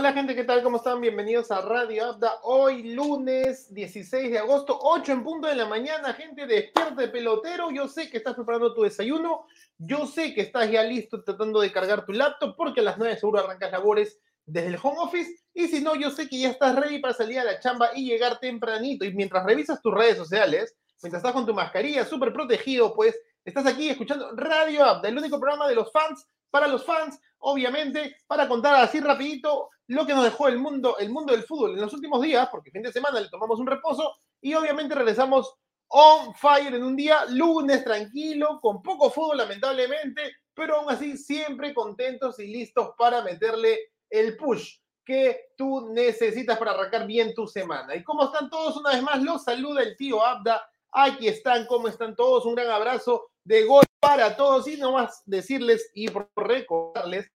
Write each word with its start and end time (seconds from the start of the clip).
Hola 0.00 0.14
gente, 0.14 0.34
¿qué 0.34 0.44
tal? 0.44 0.62
¿Cómo 0.62 0.78
están? 0.78 0.98
Bienvenidos 0.98 1.50
a 1.50 1.60
Radio 1.60 2.06
Abda. 2.06 2.38
Hoy 2.44 2.94
lunes 2.94 3.74
16 3.74 4.30
de 4.30 4.38
agosto, 4.38 4.78
8 4.80 5.12
en 5.12 5.22
punto 5.22 5.46
de 5.46 5.54
la 5.54 5.66
mañana. 5.66 6.14
Gente, 6.14 6.46
despierte 6.46 7.08
pelotero. 7.08 7.70
Yo 7.70 7.86
sé 7.86 8.08
que 8.08 8.16
estás 8.16 8.34
preparando 8.34 8.72
tu 8.72 8.80
desayuno. 8.80 9.44
Yo 9.76 10.06
sé 10.06 10.32
que 10.32 10.40
estás 10.40 10.70
ya 10.70 10.82
listo 10.84 11.22
tratando 11.22 11.60
de 11.60 11.70
cargar 11.70 12.06
tu 12.06 12.14
laptop 12.14 12.56
porque 12.56 12.80
a 12.80 12.84
las 12.84 12.96
9 12.96 13.18
seguro 13.18 13.40
arrancas 13.40 13.70
labores 13.72 14.18
desde 14.46 14.68
el 14.68 14.78
home 14.82 15.00
office. 15.00 15.30
Y 15.52 15.68
si 15.68 15.82
no, 15.82 15.94
yo 15.94 16.08
sé 16.08 16.30
que 16.30 16.38
ya 16.38 16.48
estás 16.48 16.76
ready 16.76 16.98
para 17.00 17.12
salir 17.12 17.38
a 17.38 17.44
la 17.44 17.60
chamba 17.60 17.90
y 17.94 18.06
llegar 18.06 18.40
tempranito. 18.40 19.04
Y 19.04 19.12
mientras 19.12 19.44
revisas 19.44 19.82
tus 19.82 19.92
redes 19.92 20.16
sociales, 20.16 20.74
mientras 21.02 21.20
estás 21.20 21.34
con 21.34 21.44
tu 21.44 21.52
mascarilla 21.52 22.06
súper 22.06 22.32
protegido, 22.32 22.94
pues 22.94 23.20
estás 23.44 23.66
aquí 23.66 23.90
escuchando 23.90 24.34
Radio 24.34 24.82
Abda, 24.82 25.10
el 25.10 25.18
único 25.18 25.38
programa 25.38 25.68
de 25.68 25.74
los 25.74 25.92
fans 25.92 26.26
para 26.50 26.66
los 26.66 26.84
fans, 26.84 27.18
obviamente, 27.38 28.16
para 28.26 28.48
contar 28.48 28.74
así 28.74 29.00
rapidito 29.00 29.70
lo 29.90 30.06
que 30.06 30.14
nos 30.14 30.22
dejó 30.22 30.46
el 30.46 30.58
mundo, 30.58 30.96
el 30.98 31.10
mundo 31.10 31.32
del 31.32 31.42
fútbol 31.42 31.72
en 31.72 31.80
los 31.80 31.92
últimos 31.92 32.22
días, 32.22 32.48
porque 32.48 32.70
fin 32.70 32.82
de 32.82 32.92
semana 32.92 33.20
le 33.20 33.28
tomamos 33.28 33.58
un 33.58 33.66
reposo 33.66 34.14
y 34.40 34.54
obviamente 34.54 34.94
regresamos 34.94 35.52
on 35.88 36.32
fire 36.34 36.72
en 36.72 36.84
un 36.84 36.94
día, 36.94 37.24
lunes 37.28 37.82
tranquilo, 37.82 38.60
con 38.60 38.82
poco 38.82 39.10
fútbol 39.10 39.38
lamentablemente, 39.38 40.32
pero 40.54 40.76
aún 40.76 40.90
así 40.90 41.16
siempre 41.16 41.74
contentos 41.74 42.38
y 42.38 42.46
listos 42.46 42.90
para 42.96 43.22
meterle 43.22 43.90
el 44.08 44.36
push 44.36 44.76
que 45.04 45.46
tú 45.56 45.92
necesitas 45.92 46.56
para 46.56 46.70
arrancar 46.70 47.04
bien 47.04 47.34
tu 47.34 47.48
semana. 47.48 47.96
¿Y 47.96 48.04
cómo 48.04 48.26
están 48.26 48.48
todos? 48.48 48.76
Una 48.76 48.90
vez 48.90 49.02
más, 49.02 49.20
los 49.20 49.42
saluda 49.42 49.82
el 49.82 49.96
tío 49.96 50.24
Abda. 50.24 50.64
Aquí 50.92 51.26
están, 51.26 51.66
¿cómo 51.66 51.88
están 51.88 52.14
todos? 52.14 52.46
Un 52.46 52.54
gran 52.54 52.70
abrazo 52.70 53.30
de 53.42 53.64
gol 53.64 53.84
para 53.98 54.36
todos 54.36 54.68
y 54.68 54.76
nomás 54.76 55.22
decirles 55.26 55.90
y 55.94 56.06
recordarles 56.36 57.28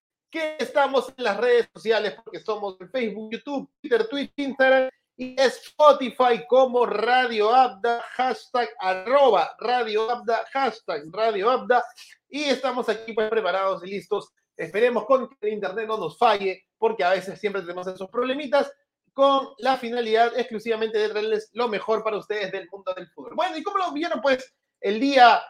estamos 0.58 1.12
en 1.16 1.24
las 1.24 1.36
redes 1.36 1.68
sociales 1.74 2.14
porque 2.22 2.40
somos 2.40 2.76
Facebook, 2.90 3.30
YouTube, 3.32 3.70
Twitter, 3.80 4.08
Twitch, 4.08 4.32
Instagram 4.36 4.90
y 5.16 5.40
Spotify 5.40 6.44
como 6.48 6.84
Radio 6.84 7.54
Abda, 7.54 8.02
hashtag 8.12 8.68
arroba 8.78 9.56
Radio 9.58 10.10
Abda, 10.10 10.44
hashtag 10.52 11.04
Radio 11.12 11.50
Abda 11.50 11.82
y 12.28 12.44
estamos 12.44 12.88
aquí 12.88 13.12
pues 13.12 13.30
preparados 13.30 13.82
y 13.84 13.88
listos. 13.88 14.32
Esperemos 14.56 15.04
con 15.06 15.28
que 15.28 15.36
el 15.42 15.54
internet 15.54 15.86
no 15.86 15.96
nos 15.96 16.18
falle 16.18 16.66
porque 16.78 17.04
a 17.04 17.10
veces 17.10 17.40
siempre 17.40 17.62
tenemos 17.62 17.86
esos 17.86 18.08
problemitas 18.10 18.70
con 19.12 19.48
la 19.58 19.78
finalidad 19.78 20.38
exclusivamente 20.38 20.98
de 20.98 21.08
traerles 21.08 21.48
lo 21.54 21.68
mejor 21.68 22.04
para 22.04 22.18
ustedes 22.18 22.52
del 22.52 22.68
mundo 22.70 22.92
del 22.94 23.08
fútbol. 23.08 23.34
Bueno, 23.34 23.56
¿y 23.56 23.62
cómo 23.62 23.78
lo 23.78 23.92
vieron 23.92 24.20
pues 24.20 24.54
el 24.80 25.00
día 25.00 25.42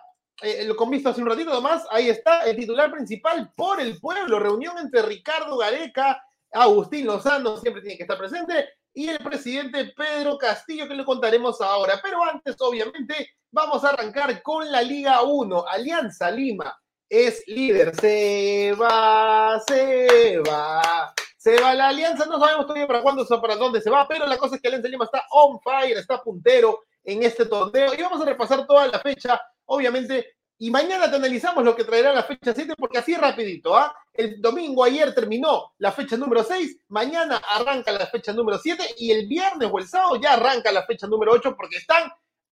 eh, 0.43 0.65
lo 0.65 0.87
visto 0.87 1.09
hace 1.09 1.23
un 1.23 1.29
ratito 1.29 1.51
nomás, 1.51 1.87
ahí 1.91 2.09
está 2.09 2.45
el 2.45 2.57
titular 2.57 2.91
principal 2.91 3.53
por 3.57 3.81
el 3.81 3.99
pueblo, 3.99 4.39
reunión 4.39 4.77
entre 4.79 5.03
Ricardo 5.03 5.57
Gareca, 5.57 6.23
Agustín 6.53 7.07
Lozano, 7.07 7.57
siempre 7.59 7.83
tiene 7.83 7.97
que 7.97 8.05
estar 8.05 8.19
presente, 8.19 8.69
y 8.97 9.09
el 9.11 9.19
presidente 9.19 9.93
Pedro 9.95 10.39
Castillo, 10.39 10.89
que 10.89 10.95
lo 10.95 11.05
contaremos 11.05 11.61
ahora. 11.61 12.01
Pero 12.03 12.25
antes, 12.25 12.57
obviamente, 12.61 13.29
vamos 13.51 13.85
a 13.85 13.91
arrancar 13.91 14.43
con 14.43 14.73
la 14.73 14.81
Liga 14.81 15.23
1. 15.23 15.67
Alianza 15.69 16.31
Lima 16.31 16.75
es 17.07 17.47
líder. 17.47 17.95
Se 17.95 18.75
va, 18.81 19.61
se 19.69 20.39
va. 20.39 21.13
Se 21.37 21.61
va 21.61 21.75
la 21.75 21.89
Alianza, 21.89 22.25
no 22.25 22.41
sabemos 22.41 22.67
todavía 22.67 22.87
para 22.87 23.03
cuándo, 23.03 23.27
para 23.41 23.57
dónde 23.57 23.83
se 23.83 23.91
va, 23.91 24.09
pero 24.09 24.27
la 24.27 24.39
cosa 24.39 24.57
es 24.57 24.63
que 24.63 24.69
Alianza 24.69 24.89
Lima 24.89 25.05
está 25.05 25.27
on 25.31 25.61
fire, 25.61 25.99
está 25.99 26.23
puntero 26.23 26.85
en 27.05 27.23
este 27.23 27.45
torneo. 27.45 27.93
Y 27.93 28.01
vamos 28.01 28.23
a 28.23 28.25
repasar 28.25 28.67
toda 28.67 28.89
la 28.89 28.99
fecha 29.01 29.39
obviamente, 29.67 30.37
y 30.59 30.71
mañana 30.71 31.11
te 31.11 31.17
analizamos 31.17 31.65
lo 31.65 31.77
que 31.77 31.85
traerá 31.85 32.13
la 32.13 32.23
fecha 32.23 32.55
7, 32.55 32.75
porque 32.79 32.99
así 32.99 33.15
rapidito, 33.15 33.77
¿ah? 33.77 33.95
El 34.13 34.41
domingo 34.41 34.83
ayer 34.83 35.15
terminó 35.15 35.75
la 35.79 35.93
fecha 35.93 36.17
número 36.17 36.43
6, 36.43 36.79
mañana 36.89 37.37
arranca 37.37 37.93
la 37.93 38.07
fecha 38.07 38.33
número 38.33 38.59
7 38.59 38.95
y 38.97 39.11
el 39.11 39.27
viernes 39.27 39.69
o 39.71 39.79
el 39.79 39.87
sábado 39.87 40.17
ya 40.17 40.33
arranca 40.33 40.73
la 40.73 40.87
fecha 40.87 41.07
número 41.07 41.33
8 41.33 41.55
porque 41.57 41.77
están 41.77 42.11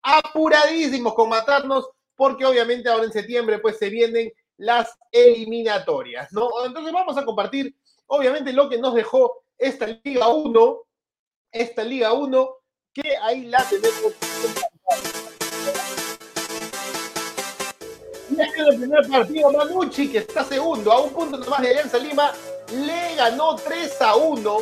apuradísimos 0.03 1.15
con 1.15 1.29
matarnos, 1.29 1.89
porque 2.15 2.47
obviamente 2.47 2.89
ahora 2.89 3.05
en 3.05 3.13
septiembre 3.13 3.59
pues 3.59 3.79
se 3.79 3.89
vienen 3.89 4.33
las 4.59 4.97
eliminatorias, 5.11 6.33
¿no? 6.33 6.49
Entonces 6.65 6.93
vamos 6.93 7.17
a 7.17 7.25
compartir, 7.25 7.75
obviamente, 8.07 8.53
lo 8.53 8.69
que 8.69 8.79
nos 8.79 8.95
dejó 8.95 9.45
esta 9.57 9.87
Liga 10.05 10.29
1, 10.29 10.79
esta 11.53 11.85
Liga 11.85 12.13
1, 12.13 12.57
que 12.93 13.17
ahí 13.23 13.45
la 13.45 13.65
tenemos 13.69 14.15
en 18.41 18.67
el 18.67 18.77
primer 18.79 19.09
partido, 19.09 19.53
Manucci, 19.53 20.09
que 20.11 20.19
está 20.19 20.45
segundo, 20.45 20.93
a 20.93 21.03
un 21.03 21.11
punto 21.11 21.39
nomás 21.39 21.61
de 21.61 21.71
Alianza 21.71 21.99
Lima, 21.99 22.33
le 22.73 23.15
ganó 23.17 23.57
3 23.57 24.03
a 24.03 24.17
1 24.17 24.59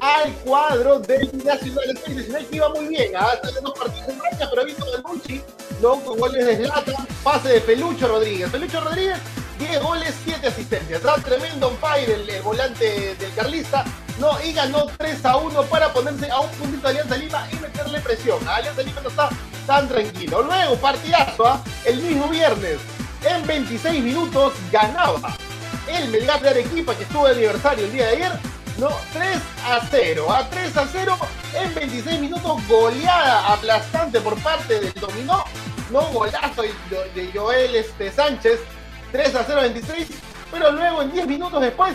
al 0.00 0.32
cuadro 0.44 0.98
del 1.00 1.30
Nacional. 1.44 1.84
El 2.06 2.16
Nacional 2.16 2.46
que 2.46 2.56
iba 2.56 2.68
muy 2.70 2.86
bien, 2.86 3.12
¿ah? 3.16 3.30
hasta 3.32 3.60
dos 3.60 3.78
partidos 3.78 4.08
en 4.08 4.18
marcha, 4.18 4.48
pero 4.50 4.62
ha 4.62 4.64
visto 4.64 4.86
Manucci, 5.02 5.42
¿no? 5.80 6.00
con 6.00 6.18
goles 6.18 6.46
de 6.46 6.56
Zlatan, 6.56 7.06
pase 7.22 7.48
de 7.48 7.60
Pelucho 7.60 8.08
Rodríguez. 8.08 8.50
Pelucho 8.50 8.80
Rodríguez, 8.80 9.18
10 9.58 9.82
goles, 9.82 10.14
7 10.24 10.46
asistencias. 10.46 11.00
Está 11.00 11.14
tremendo 11.16 11.68
on 11.68 11.76
fire 11.78 12.10
el, 12.10 12.42
volante 12.42 13.14
del 13.16 13.34
Carlista, 13.34 13.84
¿no? 14.18 14.40
y 14.42 14.52
ganó 14.52 14.86
3 14.98 15.24
a 15.24 15.36
1 15.36 15.62
para 15.64 15.92
ponerse 15.92 16.30
a 16.30 16.40
un 16.40 16.50
puntito 16.50 16.82
de 16.82 16.90
Alianza 16.90 17.16
Lima 17.16 17.48
y 17.52 17.56
meterle 17.56 18.00
presión. 18.00 18.46
A 18.48 18.56
Alianza 18.56 18.82
Lima 18.82 19.00
no 19.00 19.08
está 19.08 19.28
tan 19.66 19.88
tranquilo. 19.88 20.42
Luego, 20.42 20.76
partidazo, 20.76 21.46
¿ah? 21.46 21.62
el 21.84 22.00
mismo 22.00 22.28
viernes 22.28 22.78
en 23.24 23.46
26 23.46 24.02
minutos 24.02 24.54
ganaba 24.70 25.36
el 25.88 26.08
Melgar 26.08 26.40
de 26.40 26.50
Arequipa 26.50 26.94
que 26.94 27.02
estuvo 27.02 27.26
de 27.26 27.32
aniversario 27.32 27.84
el 27.84 27.92
día 27.92 28.06
de 28.06 28.16
ayer, 28.16 28.32
¿no? 28.78 28.90
3 29.12 29.38
a 29.66 29.80
0. 29.90 30.32
A 30.32 30.48
3 30.48 30.76
a 30.76 30.86
0 30.90 31.18
en 31.54 31.74
26 31.74 32.20
minutos, 32.20 32.68
goleada 32.68 33.52
aplastante 33.52 34.20
por 34.20 34.38
parte 34.42 34.80
del 34.80 34.92
Dominó, 34.94 35.44
¿no? 35.90 36.02
Golazo 36.12 36.62
de 36.62 37.30
Joel 37.34 37.74
este, 37.74 38.12
Sánchez, 38.12 38.60
3 39.12 39.34
a 39.34 39.44
0 39.44 39.60
26, 39.62 40.08
pero 40.50 40.72
luego 40.72 41.02
en 41.02 41.12
10 41.12 41.26
minutos 41.26 41.60
después 41.60 41.94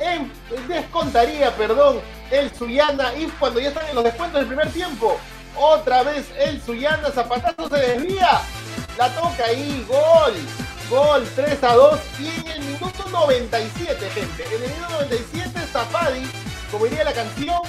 en, 0.00 0.30
descontaría, 0.68 1.54
perdón, 1.56 2.00
el 2.30 2.54
Suyana 2.54 3.14
y 3.16 3.26
cuando 3.38 3.60
ya 3.60 3.68
están 3.68 3.88
en 3.88 3.94
los 3.94 4.04
descuentos 4.04 4.40
del 4.40 4.48
primer 4.48 4.70
tiempo, 4.72 5.18
otra 5.56 6.02
vez 6.02 6.26
el 6.38 6.60
Suyana, 6.60 7.10
zapatazo 7.10 7.68
se 7.68 7.76
desvía, 7.76 8.40
la 8.98 9.08
toca 9.10 9.44
ahí, 9.46 9.86
gol. 9.88 10.34
Gol 10.90 11.26
3 11.34 11.64
a 11.64 11.74
2 11.74 12.00
y 12.20 12.28
en 12.28 12.48
el 12.48 12.60
minuto 12.60 13.04
97, 13.10 14.10
gente. 14.10 14.44
En 14.44 14.62
el 14.62 14.70
minuto 14.70 14.92
97, 14.92 15.60
Zapadi, 15.72 16.22
como 16.70 16.84
diría 16.84 17.02
la 17.02 17.12
canción, 17.12 17.60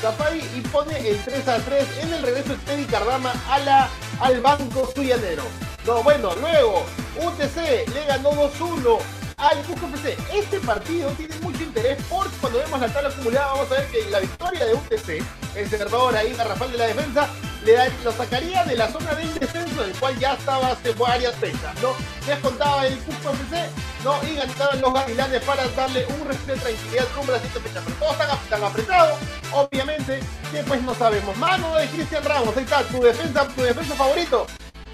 Zapadi 0.00 0.40
y 0.56 0.60
pone 0.62 0.96
el 1.06 1.22
3 1.22 1.48
a 1.48 1.58
3 1.58 1.86
en 2.02 2.12
el 2.14 2.22
regreso 2.22 2.50
de 2.50 2.58
Teddy 2.58 2.84
Cardama 2.86 3.32
a 3.50 3.58
la, 3.58 3.90
al 4.20 4.40
banco 4.40 4.90
suyanero. 4.94 5.42
No, 5.86 6.02
bueno, 6.02 6.34
luego 6.36 6.86
UTC 7.18 7.88
le 7.92 8.04
ganó 8.06 8.30
2-1 8.30 8.98
al 9.36 9.58
Cusco 9.64 9.86
FC. 9.88 10.16
Este 10.32 10.58
partido 10.60 11.10
tiene 11.10 11.36
mucho 11.40 11.62
interés 11.62 11.98
porque 12.08 12.36
cuando 12.40 12.58
vemos 12.58 12.80
la 12.80 12.88
tabla 12.88 13.10
acumulada 13.10 13.52
vamos 13.52 13.70
a 13.70 13.74
ver 13.74 13.86
que 13.88 14.10
la 14.10 14.20
victoria 14.20 14.64
de 14.64 14.74
UTC, 14.74 15.22
el 15.56 15.68
cerrador 15.68 16.16
ahí, 16.16 16.32
garrafal 16.32 16.72
de 16.72 16.78
la 16.78 16.86
defensa, 16.86 17.28
le 17.64 17.90
lo 18.02 18.12
sacaría 18.12 18.64
de 18.64 18.76
la 18.76 18.90
zona 18.90 19.14
del 19.14 19.32
descenso, 19.34 19.82
del 19.82 19.92
cual 19.92 20.18
ya 20.18 20.34
estaba 20.34 20.68
hace 20.68 20.92
varias 20.94 21.34
fechas, 21.36 21.74
¿no? 21.80 21.94
Ya 22.26 22.40
contaba 22.40 22.86
el 22.86 22.98
Cusco 22.98 23.30
FC, 23.30 23.68
¿no? 24.02 24.16
Y 24.24 24.34
ganaban 24.34 24.80
los 24.80 24.92
gavilanes 24.92 25.42
para 25.44 25.66
darle 25.68 26.06
un 26.06 26.26
respeto 26.26 26.54
de 26.54 26.60
tranquilidad 26.60 27.06
rumbo 27.14 27.34
a 27.34 27.38
fechas. 27.38 27.82
Pero 27.84 27.96
todos 27.98 28.12
están, 28.42 28.64
apretados, 28.64 29.18
obviamente, 29.52 30.20
que 30.50 30.62
pues 30.64 30.82
no 30.82 30.94
sabemos. 30.94 31.36
Mano 31.36 31.74
de 31.76 31.86
Cristian 31.88 32.24
Ramos, 32.24 32.56
ahí 32.56 32.64
está, 32.64 32.82
tu 32.84 33.00
defensa, 33.00 33.46
tu 33.48 33.62
defensa 33.62 33.94
favorito. 33.94 34.46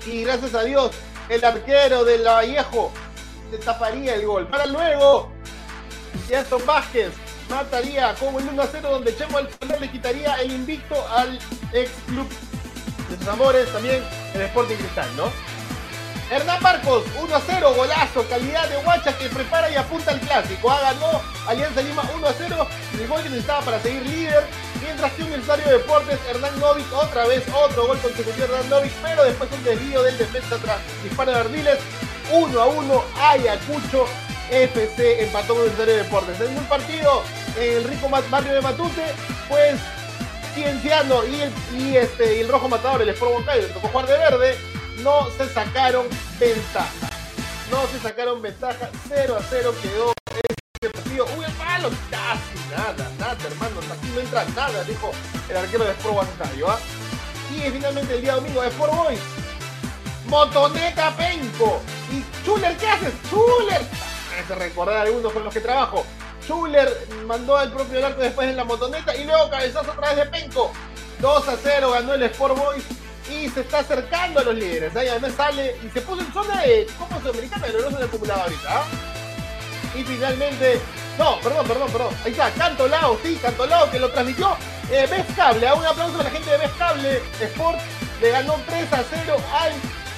Y 0.07 0.25
gracias 0.25 0.55
a 0.55 0.63
Dios, 0.63 0.91
el 1.29 1.45
arquero 1.45 2.05
del 2.05 2.27
Vallejo 2.27 2.93
le 3.51 3.59
taparía 3.59 4.15
el 4.15 4.27
gol. 4.27 4.47
Para 4.47 4.67
luego, 4.67 5.33
Jason 6.29 6.65
Vázquez 6.67 7.13
mataría 7.49 8.15
como 8.17 8.39
el 8.41 8.49
1 8.49 8.63
a 8.63 8.67
0 8.71 8.91
donde 8.91 9.17
Chemo 9.17 9.39
el 9.39 9.49
le 9.81 9.91
quitaría 9.91 10.35
el 10.35 10.53
invicto 10.53 10.95
al 11.09 11.39
ex 11.73 11.91
club 12.07 12.29
de 13.09 13.17
sus 13.17 13.29
amores, 13.29 13.73
también 13.73 14.03
el 14.35 14.41
Sporting 14.43 14.77
Cristal, 14.77 15.09
¿no? 15.17 15.31
Hernán 16.31 16.63
Marcos, 16.63 17.05
1 17.23 17.35
a 17.35 17.41
0, 17.41 17.73
golazo, 17.75 18.29
calidad 18.29 18.69
de 18.69 18.77
guacha 18.83 19.17
que 19.17 19.31
prepara 19.31 19.71
y 19.71 19.77
apunta 19.77 20.11
al 20.11 20.21
clásico. 20.21 20.71
Ha 20.71 20.93
Alianza 21.47 21.81
Lima 21.81 22.03
1 22.15 22.27
a 22.27 22.35
0, 22.37 22.69
el 23.01 23.09
gol 23.09 23.23
que 23.23 23.31
necesitaba 23.31 23.63
para 23.63 23.81
seguir 23.81 24.03
líder. 24.03 24.45
Mientras 24.83 25.13
que 25.13 25.23
Universitario 25.23 25.65
de 25.65 25.73
Deportes, 25.79 26.19
Hernán 26.29 26.61
Novik, 26.61 26.93
otra 26.93 27.27
vez 27.27 27.43
otro 27.53 27.87
gol 27.87 27.99
consecutivo 27.99 28.45
Hernán 28.45 28.69
Novik, 28.69 28.93
pero 29.03 29.25
después 29.25 29.51
un 29.53 29.65
desvío 29.65 30.03
del 30.03 30.19
defensa 30.19 30.57
tras 30.59 30.79
disparo 31.03 31.33
de 31.33 31.39
Ardiles. 31.39 31.79
1 32.31 32.61
a 32.61 32.67
1, 32.67 33.05
Ayacucho 33.23 34.05
FC 34.51 35.25
empató 35.25 35.55
con 35.55 35.63
Universitario 35.63 35.95
de 35.95 36.03
Deportes. 36.03 36.41
En 36.41 36.59
un 36.59 36.65
partido 36.65 37.23
en 37.59 37.77
el 37.79 37.85
rico 37.85 38.11
barrio 38.31 38.53
de 38.53 38.61
Matute, 38.61 39.03
pues 39.49 39.81
Cienciano 40.59 41.23
el, 41.23 41.53
este, 41.95 42.39
y 42.39 42.41
el 42.41 42.49
Rojo 42.49 42.69
Matador, 42.69 43.03
el 43.03 43.11
Sport 43.11 43.33
Moncayo, 43.33 43.65
el 43.65 43.73
tocó 43.73 43.87
jugar 43.89 44.09
de 44.09 44.19
verde, 44.19 44.59
no 45.05 45.31
se 45.31 45.49
sacaron 45.49 46.09
ventaja. 46.41 47.11
No 47.71 47.87
se 47.87 48.01
sacaron 48.01 48.43
ventaja, 48.43 48.91
0 49.09 49.37
a 49.39 49.43
0 49.49 49.75
quedó 49.81 50.13
este 50.35 50.91
partido 50.91 51.27
Castillo, 51.27 51.47
un 51.47 51.55
palo, 51.55 51.91
casi 52.11 52.59
nada, 52.73 53.09
nada, 53.21 53.39
hermano, 53.47 53.81
aquí 53.93 54.09
no 54.13 54.21
entra 54.21 54.45
nada, 54.57 54.83
dijo 54.83 55.13
el 55.49 55.57
arquero 55.59 55.85
de 55.85 55.93
Sport 55.93 56.17
Huancayo. 56.17 56.69
¿ah? 56.69 56.79
Y 57.55 57.71
finalmente 57.71 58.15
el 58.17 58.23
día 58.23 58.35
domingo, 58.35 58.65
Sport 58.65 58.95
Boys, 58.97 59.21
Motoneta 60.27 61.17
Penco. 61.17 61.81
¿Y 62.11 62.25
Chuler 62.45 62.77
qué 62.79 62.89
haces? 62.89 63.13
¡Chuler! 63.31 63.87
Recordar 64.59 65.07
algunos 65.07 65.33
con 65.33 65.45
los 65.45 65.55
que 65.55 65.61
trabajo. 65.61 66.05
Schuller 66.49 66.89
mandó 67.27 67.59
al 67.59 67.71
propio 67.71 68.05
arco 68.05 68.23
después 68.23 68.49
en 68.49 68.57
la 68.57 68.65
motoneta 68.65 69.15
y 69.15 69.25
luego 69.25 69.51
cabezazo 69.51 69.93
otra 69.93 70.15
vez 70.15 70.17
de 70.17 70.27
Penco. 70.27 70.73
2 71.21 71.49
a 71.49 71.57
0 71.63 71.91
ganó 71.91 72.15
el 72.15 72.23
Sport 72.23 72.57
Boys 72.57 72.85
y 73.31 73.49
se 73.51 73.61
está 73.61 73.81
acercando 73.81 74.41
a 74.41 74.45
los 74.45 74.55
líderes. 74.55 74.97
Ahí 74.97 75.09
además 75.09 75.33
sale 75.37 75.77
y 75.85 75.91
se 75.91 76.01
puso 76.01 76.23
en 76.23 76.33
zona 76.33 76.63
de 76.63 76.87
Copa 76.99 77.21
Sudamericana, 77.21 77.67
pero 77.67 77.83
no 77.83 77.91
se 77.91 77.99
le 77.99 78.05
acumulado 78.05 78.43
ahorita. 78.43 78.69
¿ah? 78.71 78.85
Y 79.95 80.05
finalmente, 80.05 80.81
no, 81.19 81.39
perdón, 81.41 81.67
perdón, 81.69 81.91
perdón. 81.93 82.15
Ahí 82.25 82.31
está, 82.31 82.51
Cantolao, 82.53 83.19
sí, 83.23 83.39
Cantolao 83.43 83.91
que 83.91 83.99
lo 83.99 84.11
transmitió. 84.11 84.57
Eh, 84.91 85.25
Cable, 85.37 85.71
un 85.75 85.85
aplauso 85.85 86.19
a 86.19 86.25
la 86.25 86.31
gente 86.31 86.51
de 86.51 86.57
Best 86.57 86.79
Cable 86.79 87.23
Sport. 87.41 87.79
Le 88.23 88.31
ganó 88.31 88.59
3 88.67 88.93
a 88.95 89.05
0 89.05 89.37
al 89.53 89.73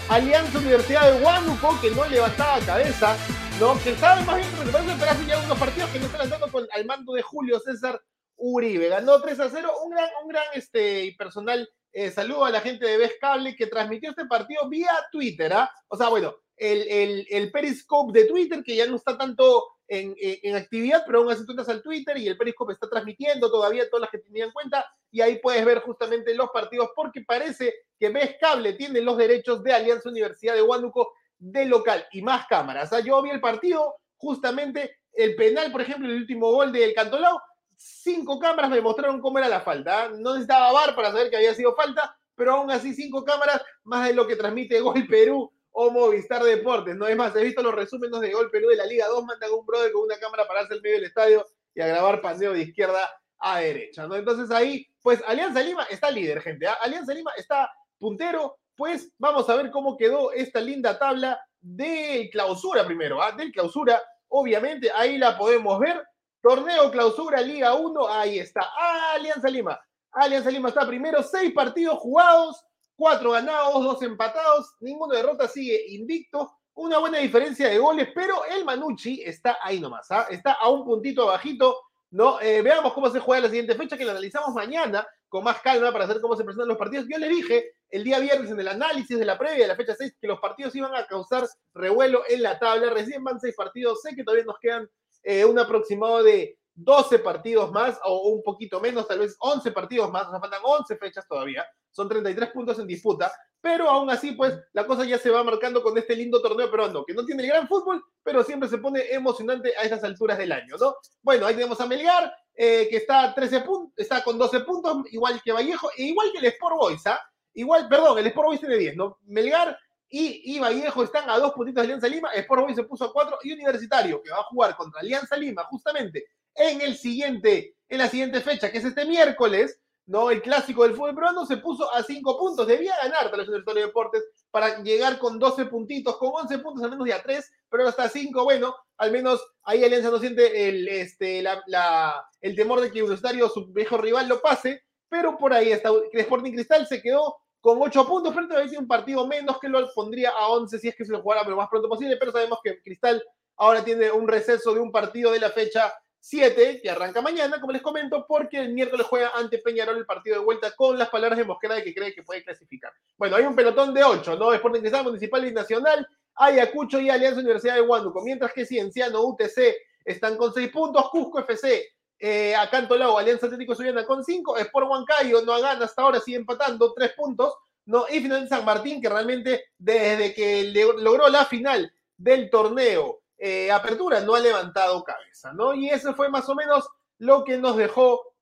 Alianza 0.09 0.59
Universidad 0.59 1.11
de 1.11 1.25
Huánuco, 1.25 1.81
que 1.81 1.91
no 1.91 2.05
levantaba 2.05 2.61
cabeza. 2.61 3.17
No, 3.61 3.79
que 3.85 3.95
sabe 3.97 4.25
más 4.25 4.37
bien 4.37 4.49
que 4.49 4.73
pero 4.99 5.11
hace 5.11 5.27
ya 5.27 5.39
unos 5.39 5.59
partidos 5.59 5.91
que 5.91 5.99
no 5.99 6.07
están 6.07 6.23
andando 6.23 6.51
con, 6.51 6.67
al 6.73 6.87
mando 6.87 7.13
de 7.13 7.21
Julio 7.21 7.61
César 7.61 8.01
Uribe. 8.37 8.89
Ganó 8.89 9.21
3 9.21 9.39
a 9.39 9.51
0, 9.51 9.71
un 9.85 9.91
gran, 9.91 10.09
un 10.23 10.29
gran 10.31 10.45
este, 10.55 11.15
personal 11.19 11.69
eh, 11.93 12.11
saludo 12.11 12.47
a 12.47 12.51
la 12.51 12.63
gente 12.63 12.87
de 12.87 12.97
Best 12.97 13.21
Cable 13.21 13.55
que 13.55 13.67
transmitió 13.67 14.11
este 14.11 14.25
partido 14.25 14.67
vía 14.67 14.89
Twitter. 15.13 15.53
¿ah? 15.53 15.71
O 15.89 15.97
sea, 15.99 16.09
bueno, 16.09 16.37
el, 16.57 16.89
el, 16.89 17.27
el, 17.29 17.53
Periscope 17.53 18.19
de 18.19 18.27
Twitter, 18.27 18.63
que 18.65 18.77
ya 18.77 18.87
no 18.87 18.97
está 18.97 19.19
tanto 19.19 19.63
en, 19.87 20.15
en, 20.19 20.57
actividad, 20.57 21.03
pero 21.05 21.19
aún 21.19 21.31
así 21.31 21.45
tú 21.45 21.55
al 21.69 21.83
Twitter 21.83 22.17
y 22.17 22.29
el 22.29 22.39
Periscope 22.39 22.73
está 22.73 22.89
transmitiendo 22.89 23.51
todavía 23.51 23.91
todas 23.91 24.03
las 24.03 24.11
que 24.11 24.27
tenían 24.27 24.53
cuenta 24.53 24.87
y 25.11 25.21
ahí 25.21 25.39
puedes 25.39 25.63
ver 25.67 25.81
justamente 25.81 26.35
los 26.35 26.49
partidos 26.49 26.91
porque 26.97 27.25
parece 27.27 27.75
que 27.99 28.09
Best 28.09 28.41
Cable 28.41 28.73
tiene 28.73 29.03
los 29.03 29.19
derechos 29.19 29.63
de 29.63 29.75
Alianza 29.75 30.09
Universidad 30.09 30.55
de 30.55 30.63
Huánuco 30.63 31.13
de 31.41 31.65
local 31.65 32.07
y 32.13 32.23
más 32.23 32.47
cámaras. 32.47 32.91
Yo 33.05 33.21
vi 33.23 33.31
el 33.31 33.41
partido, 33.41 33.97
justamente 34.17 34.99
el 35.13 35.35
penal, 35.35 35.73
por 35.73 35.81
ejemplo, 35.81 36.09
el 36.09 36.17
último 36.17 36.53
gol 36.53 36.71
del 36.73 36.95
Cantolao, 36.95 37.41
cinco 37.77 38.39
cámaras 38.39 38.71
me 38.71 38.81
mostraron 38.81 39.21
cómo 39.21 39.39
era 39.39 39.49
la 39.49 39.61
falta. 39.61 40.05
¿ah? 40.05 40.09
No 40.11 40.35
necesitaba 40.35 40.73
VAR 40.73 40.95
para 40.95 41.11
saber 41.11 41.31
que 41.31 41.37
había 41.37 41.55
sido 41.55 41.75
falta, 41.75 42.17
pero 42.35 42.53
aún 42.53 42.71
así 42.71 42.95
cinco 42.95 43.25
cámaras, 43.25 43.63
más 43.85 44.07
de 44.07 44.15
lo 44.15 44.27
que 44.27 44.37
transmite 44.37 44.81
Gol 44.81 45.07
Perú 45.09 45.51
o 45.73 45.91
Movistar 45.91 46.43
Deportes. 46.43 46.97
No 46.97 47.09
es 47.09 47.17
más, 47.17 47.35
he 47.35 47.45
visto 47.45 47.63
los 47.63 47.75
resúmenes 47.75 48.21
de 48.21 48.33
Gol 48.33 48.51
Perú 48.51 48.69
de 48.69 48.77
la 48.77 48.87
Liga 48.87 49.09
2, 49.09 49.25
mandan 49.25 49.51
un 49.51 49.65
brother 49.65 49.93
con 49.93 50.03
una 50.03 50.19
cámara 50.19 50.47
para 50.47 50.61
hacer 50.61 50.77
el 50.77 50.83
medio 50.83 50.97
del 50.97 51.07
estadio 51.07 51.47
y 51.75 51.81
a 51.81 51.87
grabar 51.87 52.21
paseo 52.21 52.53
de 52.53 52.63
izquierda 52.63 53.11
a 53.39 53.61
derecha. 53.61 54.05
Entonces 54.05 54.51
ahí, 54.51 54.87
pues 55.03 55.23
Alianza 55.27 55.63
Lima 55.63 55.85
está 55.85 56.11
líder, 56.11 56.43
gente. 56.43 56.67
¿ah? 56.67 56.77
Alianza 56.83 57.15
Lima 57.15 57.33
está 57.37 57.71
puntero, 57.99 58.59
pues 58.81 59.13
vamos 59.19 59.47
a 59.51 59.57
ver 59.57 59.71
cómo 59.71 59.95
quedó 59.95 60.33
esta 60.33 60.59
linda 60.59 60.99
tabla 60.99 61.39
de 61.61 62.31
clausura 62.33 62.83
primero, 62.87 63.23
¿ah? 63.23 63.31
del 63.33 63.53
clausura. 63.53 64.03
Obviamente 64.29 64.91
ahí 64.91 65.19
la 65.19 65.37
podemos 65.37 65.79
ver 65.79 66.03
Torneo 66.41 66.91
Clausura 66.91 67.43
Liga 67.43 67.75
1, 67.75 68.09
ahí 68.09 68.39
está. 68.39 68.67
Alianza 69.13 69.51
Lima. 69.51 69.79
Alianza 70.13 70.51
Lima 70.51 70.71
está 70.71 70.87
primero, 70.87 71.23
seis 71.23 71.53
partidos 71.53 71.99
jugados, 71.99 72.65
cuatro 72.97 73.33
ganados, 73.33 73.85
dos 73.85 74.01
empatados, 74.01 74.75
ninguna 74.81 75.17
derrota, 75.17 75.47
sigue 75.47 75.85
invicto. 75.89 76.51
Una 76.73 76.97
buena 76.97 77.19
diferencia 77.19 77.69
de 77.69 77.77
goles, 77.77 78.09
pero 78.15 78.47
el 78.47 78.65
Manucci 78.65 79.21
está 79.23 79.59
ahí 79.63 79.79
nomás, 79.79 80.11
¿ah? 80.11 80.27
está 80.31 80.53
a 80.53 80.71
un 80.71 80.87
puntito 80.87 81.25
abajito. 81.25 81.79
¿No? 82.11 82.41
Eh, 82.41 82.63
veamos 82.63 82.93
cómo 82.93 83.09
se 83.11 83.21
juega 83.21 83.43
la 83.43 83.49
siguiente 83.49 83.75
fecha, 83.75 83.97
que 83.97 84.05
la 84.05 84.13
analizamos 84.13 84.55
mañana 84.55 85.07
con 85.29 85.45
más 85.45 85.61
calma 85.61 85.93
para 85.93 86.07
saber 86.07 86.21
cómo 86.21 86.37
se 86.37 86.45
presentan 86.45 86.69
los 86.69 86.77
partidos. 86.77 87.07
Yo 87.09 87.19
les 87.19 87.31
dije 87.31 87.73
el 87.89 88.05
día 88.05 88.19
viernes 88.19 88.51
en 88.51 88.61
el 88.61 88.69
análisis 88.69 89.19
de 89.19 89.25
la 89.25 89.39
previa 89.39 89.63
de 89.63 89.69
la 89.69 89.77
fecha 89.77 89.95
6 89.95 90.17
que 90.21 90.27
los 90.27 90.41
partidos 90.41 90.75
iban 90.75 90.95
a 90.95 91.07
causar 91.07 91.47
revuelo 91.75 92.23
en 92.29 92.43
la 92.43 92.59
tabla. 92.59 92.91
Recién 92.91 93.23
van 93.23 93.41
seis 93.41 93.55
partidos, 93.57 94.03
sé 94.03 94.15
que 94.15 94.25
todavía 94.25 94.45
nos 94.45 94.59
quedan 94.61 94.89
eh, 95.23 95.45
un 95.45 95.59
aproximado 95.59 96.23
de 96.23 96.59
12 96.75 97.19
partidos 97.19 97.71
más 97.73 97.99
o 98.05 98.31
un 98.31 98.43
poquito 98.43 98.81
menos, 98.81 99.07
tal 99.07 99.19
vez 99.19 99.37
11 99.39 99.71
partidos 99.73 100.11
más, 100.11 100.31
nos 100.31 100.41
faltan 100.41 100.61
11 100.63 100.97
fechas 100.97 101.27
todavía, 101.29 101.67
son 101.91 102.09
33 102.09 102.51
puntos 102.51 102.79
en 102.79 102.87
disputa, 102.87 103.31
pero 103.61 103.89
aún 103.89 104.11
así, 104.11 104.33
pues 104.33 104.55
la 104.73 104.87
cosa 104.87 105.05
ya 105.05 105.19
se 105.19 105.31
va 105.31 105.45
marcando 105.45 105.83
con 105.83 105.97
este 105.99 106.17
lindo 106.17 106.41
torneo 106.41 106.71
peruano, 106.71 107.05
que 107.05 107.15
no 107.15 107.25
tiene 107.25 107.43
el 107.43 107.49
gran 107.49 107.69
fútbol, 107.69 108.03
pero 108.23 108.43
siempre 108.43 108.69
se 108.69 108.79
pone 108.79 109.03
emocionante 109.11 109.77
a 109.77 109.83
estas 109.83 110.03
alturas 110.05 110.39
del 110.39 110.53
año, 110.53 110.77
¿no? 110.81 110.97
Bueno, 111.23 111.47
ahí 111.47 111.55
tenemos 111.55 111.81
a 111.81 111.87
Melgar, 111.87 112.35
eh, 112.55 112.87
que 112.91 112.97
está, 112.97 113.35
13 113.35 113.61
puntos, 113.61 113.93
está 113.97 114.25
con 114.25 114.39
12 114.39 114.61
puntos, 114.61 114.97
igual 115.13 115.41
que 115.43 115.53
Vallejo, 115.53 115.91
e 115.97 116.05
igual 116.05 116.33
que 116.33 116.39
el 116.39 116.47
Sport 116.47 116.77
Boys, 116.77 117.07
¿ah? 117.07 117.21
Igual, 117.55 117.89
perdón, 117.89 118.19
el 118.19 118.27
Sport 118.29 118.47
Boys 118.47 118.61
tiene 118.61 118.77
10, 118.77 118.97
¿no? 118.97 119.19
Melgar 119.27 119.79
y, 120.13 120.59
Vallejo 120.59 121.05
están 121.05 121.31
a 121.31 121.39
dos 121.39 121.53
puntitos 121.53 121.83
de 121.83 121.87
Alianza 121.87 122.09
Lima, 122.09 122.33
Sport 122.33 122.63
Boys 122.63 122.77
se 122.77 122.83
puso 122.83 123.05
a 123.05 123.13
cuatro 123.13 123.39
y 123.43 123.53
Universitario, 123.53 124.21
que 124.23 124.31
va 124.31 124.39
a 124.39 124.45
jugar 124.45 124.75
contra 124.77 125.01
Alianza 125.01 125.37
Lima 125.37 125.65
justamente 125.65 126.27
en 126.55 126.81
el 126.81 126.97
siguiente, 126.97 127.77
en 127.89 127.99
la 127.99 128.09
siguiente 128.09 128.41
fecha, 128.41 128.73
que 128.73 128.79
es 128.79 128.85
este 128.85 129.05
miércoles, 129.05 129.81
¿no? 130.11 130.29
El 130.29 130.43
clásico 130.43 130.83
del 130.83 130.95
fútbol 130.95 131.15
peruano 131.15 131.47
se 131.47 131.59
puso 131.59 131.91
a 131.95 132.03
cinco 132.03 132.37
puntos. 132.37 132.67
Debía 132.67 132.97
ganar 133.01 133.31
para 133.31 133.45
el 133.45 133.49
Universitario 133.49 133.83
de 133.83 133.87
Deportes 133.87 134.25
para 134.51 134.83
llegar 134.83 135.21
con 135.21 135.39
12 135.39 135.67
puntitos, 135.67 136.17
con 136.17 136.31
11 136.35 136.59
puntos 136.59 136.83
al 136.83 136.91
menos 136.91 137.07
de 137.07 137.15
a 137.15 137.23
3, 137.23 137.49
pero 137.71 137.87
hasta 137.87 138.09
5, 138.09 138.43
bueno, 138.43 138.75
al 138.97 139.13
menos 139.13 139.41
ahí 139.63 139.85
Alianza 139.85 140.11
no 140.11 140.19
siente 140.19 140.69
el, 140.69 140.89
este, 140.89 141.43
la, 141.43 142.29
el 142.41 142.57
temor 142.57 142.81
de 142.81 142.91
que 142.91 143.05
Universitario, 143.05 143.49
su 143.49 143.69
viejo 143.69 143.99
rival, 143.99 144.29
lo 144.29 144.43
pase, 144.43 144.83
pero 145.09 145.39
por 145.39 145.53
ahí 145.53 145.71
está. 145.71 145.91
Sporting 146.13 146.55
Cristal 146.55 146.89
se 146.89 147.01
quedó 147.01 147.37
con 147.61 147.81
8 147.81 148.05
puntos 148.09 148.35
frente 148.35 148.57
a 148.57 148.81
un 148.81 148.89
partido 148.89 149.29
menos 149.29 149.61
que 149.61 149.69
lo 149.69 149.89
pondría 149.95 150.31
a 150.31 150.49
11 150.49 150.77
si 150.81 150.89
es 150.89 150.97
que 150.97 151.05
se 151.05 151.13
lo 151.13 151.23
jugara 151.23 151.49
lo 151.49 151.57
más 151.57 151.69
pronto 151.69 151.89
posible, 151.89 152.17
pero 152.17 152.33
sabemos 152.33 152.59
que 152.65 152.83
Cristal 152.83 153.23
ahora 153.57 153.85
tiene 153.85 154.11
un 154.11 154.27
receso 154.27 154.75
de 154.75 154.81
un 154.81 154.91
partido 154.91 155.31
de 155.31 155.39
la 155.39 155.51
fecha 155.51 155.93
7 156.21 156.81
que 156.83 156.91
arranca 156.91 157.23
mañana, 157.23 157.61
como 157.61 157.73
les 157.73 157.83
comento, 157.83 158.27
porque 158.29 158.59
el 158.59 158.73
miércoles 158.73 159.07
juega 159.07 159.31
ante 159.35 159.59
Peñarol 159.59 159.97
el 159.97 160.07
partido 160.07 160.39
de 160.39 160.45
vuelta 160.45 160.73
con 160.77 160.99
las 160.99 161.09
palabras 161.09 161.39
de 161.39 161.45
Mosquera 161.45 161.75
de 161.75 161.83
que 161.83 161.95
cree 161.95 162.15
que 162.15 162.23
puede 162.23 162.45
clasificar. 162.45 162.93
Bueno, 163.17 163.37
hay 163.37 163.45
un 163.45 163.57
pelotón 163.57 163.95
de 163.95 164.05
8, 164.05 164.37
¿no? 164.37 164.53
Sporting 164.53 164.81
Cristal, 164.81 165.05
Municipal 165.05 165.47
y 165.47 165.53
Nacional, 165.53 166.07
Ayacucho 166.35 167.01
y 167.01 167.11
Alianza 167.11 167.41
Universidad 167.41 167.75
de 167.75 167.83
Huánuco, 167.83 168.23
mientras 168.23 168.53
que 168.53 168.67
Cienciano, 168.67 169.23
UTC 169.23 169.77
están 170.05 170.37
con 170.37 170.53
6 170.53 170.71
puntos, 170.71 171.11
Cusco 171.11 171.41
FC 171.41 171.89
eh, 172.19 172.55
a 172.55 172.69
Cantolao, 172.69 173.19
Alianza 173.19 173.47
Atlético 173.47 173.75
Suyana 173.75 174.05
con 174.05 174.23
5, 174.23 174.59
Sport 174.59 174.89
Huancayo 174.89 175.43
no 175.43 175.61
gana 175.61 175.85
hasta 175.85 176.03
ahora, 176.03 176.21
sigue 176.21 176.37
empatando 176.37 176.93
3 176.93 177.13
puntos, 177.15 177.55
¿no? 177.87 178.05
y 178.09 178.21
finalmente 178.21 178.55
San 178.55 178.65
Martín, 178.65 179.01
que 179.01 179.09
realmente 179.09 179.65
desde 179.79 180.35
que 180.35 180.65
logró 180.99 181.29
la 181.29 181.47
final 181.47 181.93
del 182.17 182.51
torneo 182.51 183.20
eh, 183.43 183.73
Apertura 183.73 184.21
no 184.21 184.35
ha 184.35 184.41
levantado 184.41 185.03
cabeza, 185.03 185.53
¿no? 185.55 185.75
Y 185.75 185.89
eso 185.89 186.15
fue 186.15 186.29
más 186.29 186.47
o 186.51 186.55
menos 186.55 186.87
lo 187.19 187.43
que 187.43 187.57
nos 187.57 187.77
dejó, 187.77 188.35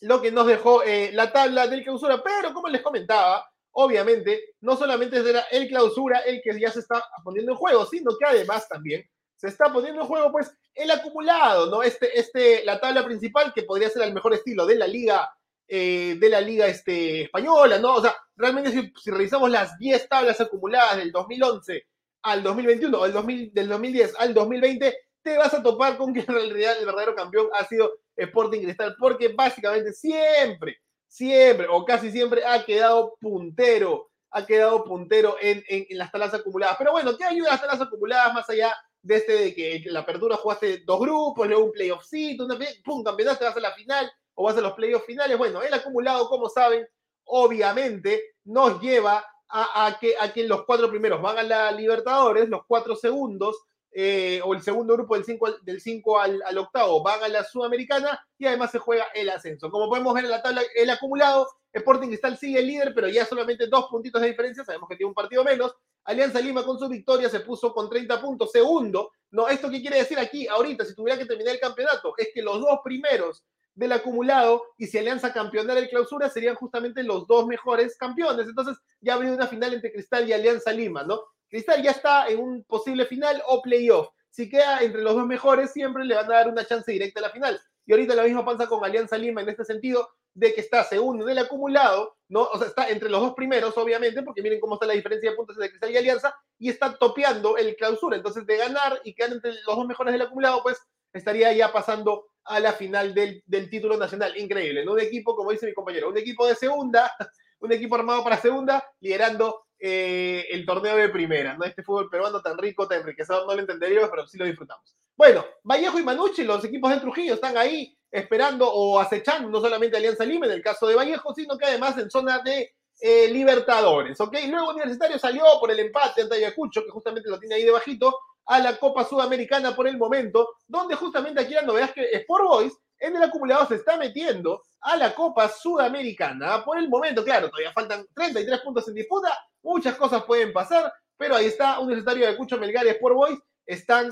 lo 0.00 0.20
que 0.20 0.32
nos 0.32 0.46
dejó 0.48 0.82
eh, 0.82 1.10
la 1.12 1.32
tabla 1.32 1.68
del 1.68 1.84
clausura, 1.84 2.22
pero 2.24 2.52
como 2.52 2.66
les 2.68 2.82
comentaba, 2.82 3.48
obviamente, 3.70 4.56
no 4.60 4.76
solamente 4.76 5.22
será 5.22 5.42
el 5.52 5.68
clausura 5.68 6.20
el 6.20 6.42
que 6.42 6.58
ya 6.58 6.72
se 6.72 6.80
está 6.80 7.04
poniendo 7.22 7.52
en 7.52 7.58
juego, 7.58 7.86
sino 7.86 8.10
que 8.18 8.26
además 8.26 8.68
también 8.68 9.08
se 9.36 9.48
está 9.48 9.72
poniendo 9.72 10.02
en 10.02 10.08
juego 10.08 10.32
pues 10.32 10.52
el 10.74 10.90
acumulado, 10.90 11.70
¿no? 11.70 11.82
Este, 11.82 12.18
este, 12.18 12.64
la 12.64 12.80
tabla 12.80 13.04
principal 13.04 13.52
que 13.54 13.62
podría 13.62 13.90
ser 13.90 14.02
el 14.02 14.14
mejor 14.14 14.34
estilo 14.34 14.66
de 14.66 14.74
la 14.74 14.86
liga, 14.88 15.30
eh, 15.68 16.16
de 16.18 16.28
la 16.28 16.40
liga 16.40 16.66
este, 16.66 17.22
española, 17.22 17.78
¿no? 17.78 17.94
O 17.94 18.02
sea, 18.02 18.16
realmente 18.34 18.70
si, 18.70 19.10
revisamos 19.10 19.50
las 19.50 19.78
10 19.78 20.08
tablas 20.08 20.40
acumuladas 20.40 20.96
del 20.96 21.12
2011 21.12 21.86
al 22.26 22.42
2021 22.42 22.98
o 22.98 23.04
del 23.04 23.68
2010 23.68 24.14
al 24.18 24.34
2020, 24.34 24.98
te 25.22 25.38
vas 25.38 25.54
a 25.54 25.62
topar 25.62 25.96
con 25.96 26.12
que 26.12 26.20
en 26.20 26.26
realidad 26.26 26.76
el 26.78 26.86
verdadero 26.86 27.14
campeón 27.14 27.48
ha 27.54 27.64
sido 27.64 27.92
Sporting 28.16 28.62
Cristal, 28.62 28.96
porque 28.98 29.28
básicamente 29.28 29.92
siempre, 29.92 30.78
siempre 31.06 31.68
o 31.70 31.84
casi 31.84 32.10
siempre 32.10 32.44
ha 32.44 32.64
quedado 32.64 33.16
puntero, 33.20 34.10
ha 34.30 34.44
quedado 34.44 34.82
puntero 34.84 35.36
en, 35.40 35.62
en, 35.68 35.86
en 35.88 35.98
las 35.98 36.10
tablas 36.10 36.34
acumuladas. 36.34 36.76
Pero 36.78 36.90
bueno, 36.90 37.16
¿qué 37.16 37.24
ayuda 37.24 37.50
las 37.50 37.60
tablas 37.60 37.80
acumuladas 37.80 38.34
más 38.34 38.50
allá 38.50 38.74
de 39.02 39.16
este 39.16 39.32
de 39.32 39.54
que 39.54 39.84
la 39.86 40.00
apertura 40.00 40.36
jugaste 40.36 40.82
dos 40.84 40.98
grupos, 40.98 41.46
luego 41.46 41.66
un 41.66 41.72
playoffcito, 41.72 42.44
una, 42.44 42.58
pum, 42.84 43.04
campeonato, 43.04 43.44
vas 43.44 43.56
a 43.56 43.60
la 43.60 43.72
final 43.72 44.10
o 44.34 44.44
vas 44.44 44.56
a 44.56 44.60
los 44.60 44.72
playoffs 44.72 45.06
finales. 45.06 45.38
Bueno, 45.38 45.62
el 45.62 45.72
acumulado, 45.72 46.28
como 46.28 46.48
saben, 46.48 46.84
obviamente 47.24 48.34
nos 48.44 48.80
lleva 48.80 49.24
a, 49.48 49.96
que, 50.00 50.14
a 50.18 50.32
que 50.32 50.46
los 50.46 50.64
cuatro 50.64 50.88
primeros 50.90 51.22
van 51.22 51.38
a 51.38 51.42
la 51.42 51.72
Libertadores, 51.72 52.48
los 52.48 52.62
cuatro 52.66 52.96
segundos, 52.96 53.56
eh, 53.98 54.42
o 54.44 54.52
el 54.52 54.60
segundo 54.60 54.92
grupo 54.92 55.14
del 55.14 55.24
5 55.24 55.60
del 55.62 55.80
cinco 55.80 56.20
al, 56.20 56.42
al, 56.44 56.58
octavo 56.58 57.02
van 57.02 57.24
a 57.24 57.28
la 57.28 57.42
Sudamericana 57.42 58.20
y 58.36 58.44
además 58.44 58.70
se 58.70 58.78
juega 58.78 59.06
el 59.14 59.30
ascenso. 59.30 59.70
Como 59.70 59.88
podemos 59.88 60.12
ver 60.12 60.24
en 60.24 60.32
la 60.32 60.42
tabla, 60.42 60.62
el 60.74 60.90
acumulado, 60.90 61.48
Sporting 61.72 62.08
Cristal 62.08 62.36
sigue 62.36 62.58
el 62.58 62.66
líder, 62.66 62.92
pero 62.94 63.08
ya 63.08 63.24
solamente 63.24 63.68
dos 63.68 63.86
puntitos 63.90 64.20
de 64.20 64.28
diferencia, 64.28 64.64
sabemos 64.64 64.86
que 64.88 64.96
tiene 64.96 65.08
un 65.08 65.14
partido 65.14 65.42
menos. 65.44 65.74
Alianza 66.04 66.40
Lima 66.40 66.62
con 66.62 66.78
su 66.78 66.88
victoria 66.88 67.30
se 67.30 67.40
puso 67.40 67.72
con 67.72 67.88
30 67.88 68.20
puntos. 68.20 68.52
Segundo, 68.52 69.12
no, 69.30 69.48
¿esto 69.48 69.70
qué 69.70 69.80
quiere 69.80 69.96
decir 69.96 70.18
aquí 70.18 70.46
ahorita? 70.46 70.84
Si 70.84 70.94
tuviera 70.94 71.18
que 71.18 71.24
terminar 71.24 71.54
el 71.54 71.60
campeonato, 71.60 72.12
es 72.18 72.28
que 72.34 72.42
los 72.42 72.60
dos 72.60 72.80
primeros 72.84 73.44
del 73.76 73.92
acumulado 73.92 74.64
y 74.76 74.86
si 74.86 74.98
Alianza 74.98 75.32
campeonara 75.32 75.78
el 75.78 75.88
clausura 75.88 76.28
serían 76.28 76.56
justamente 76.56 77.02
los 77.04 77.26
dos 77.28 77.46
mejores 77.46 77.96
campeones. 77.96 78.48
Entonces 78.48 78.76
ya 79.00 79.14
habría 79.14 79.32
una 79.32 79.46
final 79.46 79.74
entre 79.74 79.92
Cristal 79.92 80.28
y 80.28 80.32
Alianza 80.32 80.72
Lima, 80.72 81.04
¿no? 81.04 81.20
Cristal 81.48 81.82
ya 81.82 81.92
está 81.92 82.26
en 82.26 82.40
un 82.40 82.64
posible 82.64 83.06
final 83.06 83.40
o 83.46 83.62
playoff. 83.62 84.08
Si 84.30 84.48
queda 84.48 84.80
entre 84.80 85.02
los 85.02 85.14
dos 85.14 85.26
mejores, 85.26 85.72
siempre 85.72 86.04
le 86.04 86.14
van 86.14 86.26
a 86.26 86.34
dar 86.34 86.48
una 86.48 86.64
chance 86.66 86.90
directa 86.90 87.20
a 87.20 87.24
la 87.24 87.30
final. 87.30 87.60
Y 87.84 87.92
ahorita 87.92 88.14
lo 88.14 88.24
mismo 88.24 88.44
pasa 88.44 88.66
con 88.66 88.84
Alianza 88.84 89.16
Lima 89.16 89.42
en 89.42 89.48
este 89.48 89.64
sentido, 89.64 90.08
de 90.34 90.52
que 90.52 90.60
está 90.60 90.84
segundo 90.84 91.24
en 91.24 91.30
el 91.30 91.38
acumulado, 91.38 92.16
¿no? 92.28 92.42
O 92.42 92.58
sea, 92.58 92.66
está 92.66 92.88
entre 92.88 93.08
los 93.08 93.20
dos 93.20 93.34
primeros, 93.34 93.76
obviamente, 93.78 94.22
porque 94.22 94.42
miren 94.42 94.60
cómo 94.60 94.74
está 94.74 94.86
la 94.86 94.92
diferencia 94.94 95.30
de 95.30 95.36
puntos 95.36 95.56
entre 95.56 95.70
Cristal 95.70 95.90
y 95.92 95.96
Alianza, 95.96 96.34
y 96.58 96.68
está 96.68 96.98
topeando 96.98 97.56
el 97.56 97.76
clausura. 97.76 98.16
Entonces, 98.16 98.44
de 98.46 98.56
ganar 98.56 99.00
y 99.04 99.14
quedar 99.14 99.32
entre 99.32 99.52
los 99.52 99.76
dos 99.76 99.86
mejores 99.86 100.12
del 100.12 100.22
acumulado, 100.22 100.62
pues 100.62 100.78
estaría 101.12 101.52
ya 101.52 101.72
pasando 101.72 102.26
a 102.46 102.60
la 102.60 102.72
final 102.72 103.14
del, 103.14 103.42
del 103.46 103.68
título 103.68 103.96
nacional. 103.96 104.36
Increíble, 104.36 104.84
¿no? 104.84 104.92
Un 104.92 105.00
equipo, 105.00 105.34
como 105.34 105.50
dice 105.50 105.66
mi 105.66 105.74
compañero, 105.74 106.08
un 106.08 106.18
equipo 106.18 106.46
de 106.46 106.54
segunda, 106.54 107.12
un 107.60 107.72
equipo 107.72 107.94
armado 107.94 108.22
para 108.22 108.38
segunda, 108.38 108.84
liderando 109.00 109.66
eh, 109.78 110.46
el 110.50 110.64
torneo 110.64 110.96
de 110.96 111.10
primera, 111.10 111.56
¿no? 111.56 111.64
Este 111.64 111.82
fútbol 111.82 112.08
peruano 112.08 112.40
tan 112.40 112.56
rico, 112.56 112.88
tan 112.88 113.00
enriquecedor, 113.00 113.46
no 113.46 113.54
lo 113.54 113.60
entenderíamos, 113.60 114.08
pero 114.08 114.26
sí 114.26 114.38
lo 114.38 114.46
disfrutamos. 114.46 114.96
Bueno, 115.16 115.44
Vallejo 115.62 115.98
y 115.98 116.02
Manucci, 116.02 116.44
los 116.44 116.64
equipos 116.64 116.90
de 116.90 117.00
Trujillo, 117.00 117.34
están 117.34 117.56
ahí 117.56 117.96
esperando 118.10 118.70
o 118.72 118.98
acechando 118.98 119.48
no 119.48 119.60
solamente 119.60 119.96
Alianza 119.96 120.24
Lima 120.24 120.46
en 120.46 120.52
el 120.52 120.62
caso 120.62 120.86
de 120.86 120.94
Vallejo, 120.94 121.34
sino 121.34 121.58
que 121.58 121.66
además 121.66 121.98
en 121.98 122.10
zona 122.10 122.38
de 122.38 122.74
eh, 123.00 123.28
Libertadores, 123.28 124.18
¿ok? 124.20 124.34
Luego 124.48 124.70
Universitario 124.70 125.18
salió 125.18 125.44
por 125.60 125.70
el 125.70 125.78
empate 125.80 126.22
ante 126.22 126.36
Ayacucho, 126.36 126.82
que 126.82 126.90
justamente 126.90 127.28
lo 127.28 127.38
tiene 127.38 127.56
ahí 127.56 127.64
debajito, 127.64 128.18
a 128.46 128.58
la 128.60 128.76
Copa 128.76 129.04
Sudamericana 129.04 129.74
por 129.74 129.88
el 129.88 129.98
momento, 129.98 130.54
donde 130.66 130.94
justamente 130.94 131.40
aquí 131.42 131.54
la 131.54 131.62
novedad 131.62 131.88
es 131.88 131.94
que 131.94 132.16
Sport 132.18 132.44
Boys 132.44 132.72
en 132.98 133.16
el 133.16 133.22
acumulado 133.22 133.66
se 133.66 133.76
está 133.76 133.96
metiendo 133.96 134.62
a 134.80 134.96
la 134.96 135.14
Copa 135.14 135.48
Sudamericana. 135.48 136.64
Por 136.64 136.78
el 136.78 136.88
momento, 136.88 137.24
claro, 137.24 137.50
todavía 137.50 137.72
faltan 137.72 138.06
33 138.14 138.60
puntos 138.60 138.88
en 138.88 138.94
disputa, 138.94 139.36
muchas 139.62 139.96
cosas 139.96 140.24
pueden 140.24 140.52
pasar, 140.52 140.92
pero 141.16 141.36
ahí 141.36 141.46
está 141.46 141.80
Universitario 141.80 142.22
de 142.22 142.28
Ayacucho, 142.28 142.58
Melgar 142.58 142.86
y 142.86 142.90
Sport 142.90 143.14
Boys 143.14 143.38
están 143.66 144.10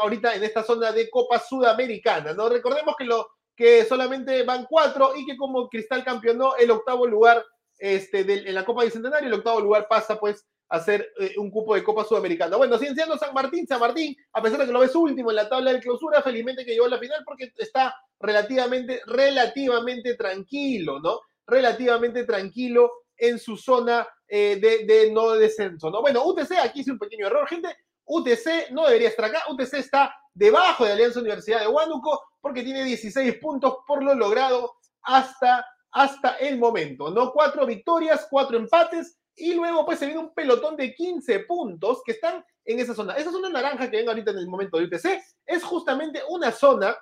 ahorita 0.00 0.34
en 0.34 0.42
esta 0.42 0.64
zona 0.64 0.90
de 0.90 1.08
Copa 1.08 1.38
Sudamericana, 1.38 2.34
¿no? 2.34 2.48
Recordemos 2.48 2.96
que 2.98 3.04
lo 3.04 3.28
que 3.54 3.84
solamente 3.84 4.42
van 4.42 4.66
cuatro 4.68 5.16
y 5.16 5.24
que 5.24 5.36
como 5.36 5.68
Cristal 5.68 6.04
campeonó 6.04 6.56
el 6.56 6.70
octavo 6.70 7.06
lugar 7.06 7.42
este, 7.78 8.20
en 8.20 8.54
la 8.54 8.64
Copa 8.64 8.84
Bicentenario, 8.84 9.28
el 9.28 9.34
octavo 9.34 9.60
lugar 9.60 9.86
pasa 9.88 10.18
pues 10.18 10.44
a 10.68 10.80
ser 10.80 11.12
eh, 11.18 11.34
un 11.38 11.50
cupo 11.50 11.74
de 11.74 11.84
Copa 11.84 12.04
Sudamericana. 12.04 12.56
Bueno, 12.56 12.78
siguen 12.78 12.96
San 13.18 13.34
Martín, 13.34 13.66
San 13.66 13.80
Martín, 13.80 14.16
a 14.32 14.42
pesar 14.42 14.60
de 14.60 14.66
que 14.66 14.72
lo 14.72 14.80
ves 14.80 14.94
último 14.94 15.30
en 15.30 15.36
la 15.36 15.48
tabla 15.48 15.72
de 15.72 15.80
clausura, 15.80 16.22
felizmente 16.22 16.64
que 16.64 16.72
llegó 16.72 16.86
a 16.86 16.90
la 16.90 16.98
final 16.98 17.22
porque 17.24 17.52
está 17.56 17.94
relativamente, 18.18 19.00
relativamente 19.06 20.14
tranquilo, 20.14 21.00
¿no? 21.00 21.20
Relativamente 21.46 22.24
tranquilo 22.24 22.90
en 23.16 23.38
su 23.38 23.56
zona 23.56 24.06
eh, 24.28 24.58
de, 24.60 24.84
de, 24.84 25.10
no 25.12 25.32
descenso, 25.32 25.90
¿no? 25.90 26.00
Bueno, 26.00 26.24
UTC, 26.24 26.52
aquí 26.62 26.80
hice 26.80 26.92
un 26.92 26.98
pequeño 26.98 27.26
error, 27.26 27.46
gente. 27.48 27.76
UTC 28.04 28.70
no 28.70 28.86
debería 28.86 29.08
estar 29.08 29.26
acá. 29.26 29.42
UTC 29.48 29.74
está 29.74 30.14
debajo 30.34 30.84
de 30.84 30.92
Alianza 30.92 31.20
Universidad 31.20 31.60
de 31.60 31.68
Huánuco 31.68 32.22
porque 32.40 32.62
tiene 32.62 32.84
16 32.84 33.38
puntos 33.38 33.78
por 33.86 34.02
lo 34.02 34.14
logrado 34.14 34.74
hasta, 35.02 35.66
hasta 35.92 36.36
el 36.36 36.58
momento, 36.58 37.10
¿no? 37.10 37.32
Cuatro 37.32 37.66
victorias, 37.66 38.26
cuatro 38.30 38.56
empates 38.56 39.16
y 39.36 39.54
luego 39.54 39.84
pues 39.84 39.98
se 39.98 40.06
viene 40.06 40.20
un 40.20 40.32
pelotón 40.32 40.76
de 40.76 40.94
15 40.94 41.40
puntos 41.40 42.02
que 42.04 42.12
están 42.12 42.44
en 42.64 42.80
esa 42.80 42.94
zona. 42.94 43.14
Esa 43.14 43.30
zona 43.30 43.50
naranja 43.50 43.90
que 43.90 43.98
ven 43.98 44.08
ahorita 44.08 44.30
en 44.30 44.38
el 44.38 44.48
momento 44.48 44.78
de 44.78 44.84
UTC 44.84 45.22
es 45.44 45.62
justamente 45.62 46.22
una 46.28 46.50
zona, 46.50 46.96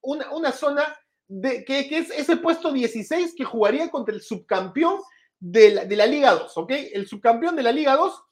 una, 0.00 0.30
una 0.30 0.52
zona 0.52 0.96
de, 1.26 1.64
que, 1.64 1.88
que, 1.88 1.98
es 1.98 2.10
ese 2.10 2.36
puesto 2.36 2.72
16 2.72 3.34
que 3.36 3.44
jugaría 3.44 3.90
contra 3.90 4.14
el 4.14 4.22
subcampeón 4.22 5.00
de 5.38 5.70
la, 5.70 5.84
de 5.84 5.96
la 5.96 6.06
Liga 6.06 6.32
2, 6.32 6.56
¿ok? 6.56 6.72
El 6.92 7.06
subcampeón 7.06 7.56
de 7.56 7.62
la 7.62 7.72
Liga 7.72 7.96
2 7.96 8.22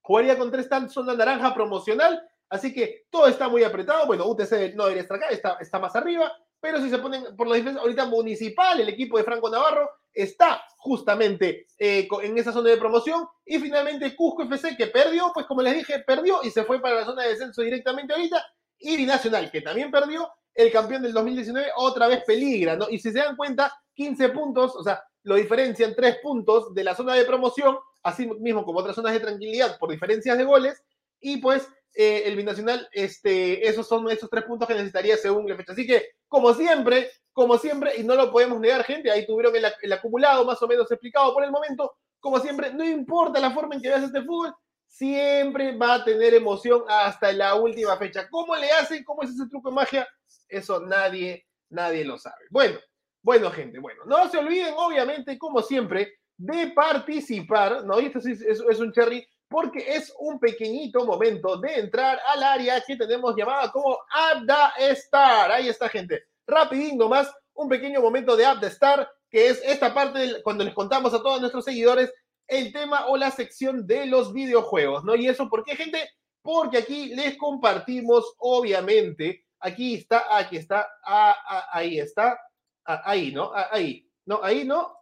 jugaría 0.00 0.36
contra 0.36 0.60
esta 0.60 0.88
zona 0.88 1.14
naranja 1.14 1.54
promocional, 1.54 2.20
así 2.48 2.72
que 2.74 3.04
todo 3.10 3.28
está 3.28 3.48
muy 3.48 3.62
apretado. 3.62 4.06
Bueno, 4.06 4.26
UTC 4.26 4.74
no 4.74 4.84
debería 4.84 5.02
estar 5.02 5.18
acá, 5.18 5.28
está, 5.28 5.56
está 5.60 5.78
más 5.78 5.94
arriba, 5.94 6.32
pero 6.60 6.80
si 6.80 6.90
se 6.90 6.98
ponen 6.98 7.36
por 7.36 7.46
la 7.46 7.56
diferencia, 7.56 7.82
ahorita 7.82 8.06
Municipal, 8.06 8.80
el 8.80 8.88
equipo 8.88 9.18
de 9.18 9.24
Franco 9.24 9.48
Navarro, 9.48 9.88
está 10.12 10.62
justamente 10.78 11.66
eh, 11.78 12.08
en 12.22 12.38
esa 12.38 12.52
zona 12.52 12.70
de 12.70 12.76
promoción. 12.76 13.26
Y 13.44 13.58
finalmente 13.58 14.14
Cusco 14.16 14.42
FC, 14.42 14.76
que 14.76 14.88
perdió, 14.88 15.30
pues 15.32 15.46
como 15.46 15.62
les 15.62 15.74
dije, 15.74 16.00
perdió 16.00 16.42
y 16.42 16.50
se 16.50 16.64
fue 16.64 16.80
para 16.80 16.96
la 16.96 17.04
zona 17.04 17.22
de 17.22 17.30
descenso 17.30 17.62
directamente 17.62 18.12
ahorita. 18.12 18.44
Y 18.78 18.96
Binacional, 18.96 19.50
que 19.50 19.60
también 19.60 19.90
perdió, 19.90 20.28
el 20.54 20.70
campeón 20.70 21.02
del 21.02 21.12
2019, 21.12 21.70
otra 21.76 22.08
vez 22.08 22.22
peligra, 22.26 22.76
¿no? 22.76 22.88
Y 22.90 22.98
si 22.98 23.10
se 23.10 23.18
dan 23.18 23.36
cuenta, 23.36 23.72
15 23.94 24.28
puntos, 24.30 24.76
o 24.76 24.82
sea, 24.82 25.02
lo 25.22 25.36
diferencian 25.36 25.94
3 25.94 26.18
puntos 26.22 26.74
de 26.74 26.84
la 26.84 26.94
zona 26.94 27.14
de 27.14 27.24
promoción, 27.24 27.78
así 28.02 28.26
mismo 28.26 28.64
como 28.64 28.80
otras 28.80 28.96
zonas 28.96 29.12
de 29.12 29.20
tranquilidad 29.20 29.78
por 29.78 29.90
diferencias 29.90 30.36
de 30.36 30.44
goles. 30.44 30.82
Y 31.20 31.38
pues 31.38 31.68
eh, 31.94 32.22
el 32.26 32.36
binacional, 32.36 32.88
este, 32.92 33.68
esos 33.68 33.86
son 33.86 34.10
esos 34.10 34.30
tres 34.30 34.44
puntos 34.44 34.66
que 34.66 34.74
necesitaría 34.74 35.16
según 35.16 35.48
la 35.48 35.56
fecha. 35.56 35.72
Así 35.72 35.86
que, 35.86 36.10
como 36.26 36.54
siempre, 36.54 37.10
como 37.32 37.58
siempre, 37.58 37.96
y 37.96 38.04
no 38.04 38.14
lo 38.14 38.30
podemos 38.30 38.60
negar, 38.60 38.84
gente, 38.84 39.10
ahí 39.10 39.26
tuvieron 39.26 39.54
el, 39.54 39.66
el, 39.82 39.92
acumulado 39.92 40.44
más 40.44 40.62
o 40.62 40.68
menos 40.68 40.90
explicado 40.90 41.32
por 41.34 41.44
el 41.44 41.50
momento. 41.50 41.94
Como 42.20 42.38
siempre, 42.38 42.72
no 42.72 42.84
importa 42.84 43.40
la 43.40 43.50
forma 43.50 43.74
en 43.74 43.82
que 43.82 43.88
veas 43.88 44.04
este 44.04 44.22
fútbol, 44.22 44.54
siempre 44.86 45.76
va 45.76 45.94
a 45.94 46.04
tener 46.04 46.34
emoción 46.34 46.84
hasta 46.88 47.32
la 47.32 47.54
última 47.54 47.96
fecha. 47.96 48.28
¿Cómo 48.30 48.54
le 48.56 48.70
hacen? 48.70 49.04
¿Cómo 49.04 49.22
es 49.22 49.30
ese 49.30 49.48
truco 49.48 49.70
de 49.70 49.74
magia? 49.74 50.08
Eso 50.48 50.80
nadie, 50.80 51.46
nadie 51.70 52.04
lo 52.04 52.18
sabe. 52.18 52.44
Bueno, 52.50 52.78
bueno, 53.22 53.50
gente, 53.50 53.78
bueno, 53.78 54.04
no 54.04 54.28
se 54.28 54.38
olviden, 54.38 54.74
obviamente, 54.76 55.38
como 55.38 55.62
siempre, 55.62 56.14
de 56.36 56.68
participar, 56.68 57.84
¿no? 57.84 58.00
Y 58.00 58.06
esto 58.06 58.20
sí 58.20 58.32
es, 58.32 58.42
es 58.42 58.80
un 58.80 58.92
cherry 58.92 59.26
porque 59.52 59.94
es 59.94 60.12
un 60.18 60.40
pequeñito 60.40 61.04
momento 61.04 61.58
de 61.58 61.78
entrar 61.78 62.18
al 62.26 62.42
área 62.42 62.80
que 62.80 62.96
tenemos 62.96 63.36
llamada 63.36 63.70
como 63.70 63.98
Abda 64.10 64.72
Star. 64.78 65.52
Ahí 65.52 65.68
está, 65.68 65.88
gente. 65.88 66.24
Rapidín 66.46 66.96
nomás, 66.96 67.30
un 67.54 67.68
pequeño 67.68 68.00
momento 68.00 68.34
de 68.34 68.46
Abda 68.46 68.68
Star, 68.68 69.08
que 69.30 69.48
es 69.48 69.62
esta 69.64 69.92
parte 69.92 70.42
cuando 70.42 70.64
les 70.64 70.74
contamos 70.74 71.12
a 71.12 71.22
todos 71.22 71.40
nuestros 71.40 71.64
seguidores 71.64 72.12
el 72.48 72.72
tema 72.72 73.06
o 73.06 73.16
la 73.16 73.30
sección 73.30 73.86
de 73.86 74.06
los 74.06 74.32
videojuegos, 74.32 75.04
¿no? 75.04 75.14
Y 75.14 75.28
eso, 75.28 75.48
¿por 75.48 75.64
qué, 75.64 75.76
gente? 75.76 76.10
Porque 76.42 76.78
aquí 76.78 77.14
les 77.14 77.36
compartimos, 77.36 78.34
obviamente, 78.38 79.44
aquí 79.60 79.94
está, 79.94 80.36
aquí 80.36 80.56
está, 80.56 80.88
ah, 81.04 81.36
ah, 81.46 81.66
ahí 81.72 81.98
está, 81.98 82.38
ah, 82.84 83.02
ahí, 83.04 83.32
¿no? 83.32 83.52
ahí, 83.54 84.08
¿no? 84.26 84.42
Ahí, 84.42 84.64
¿no? 84.64 84.96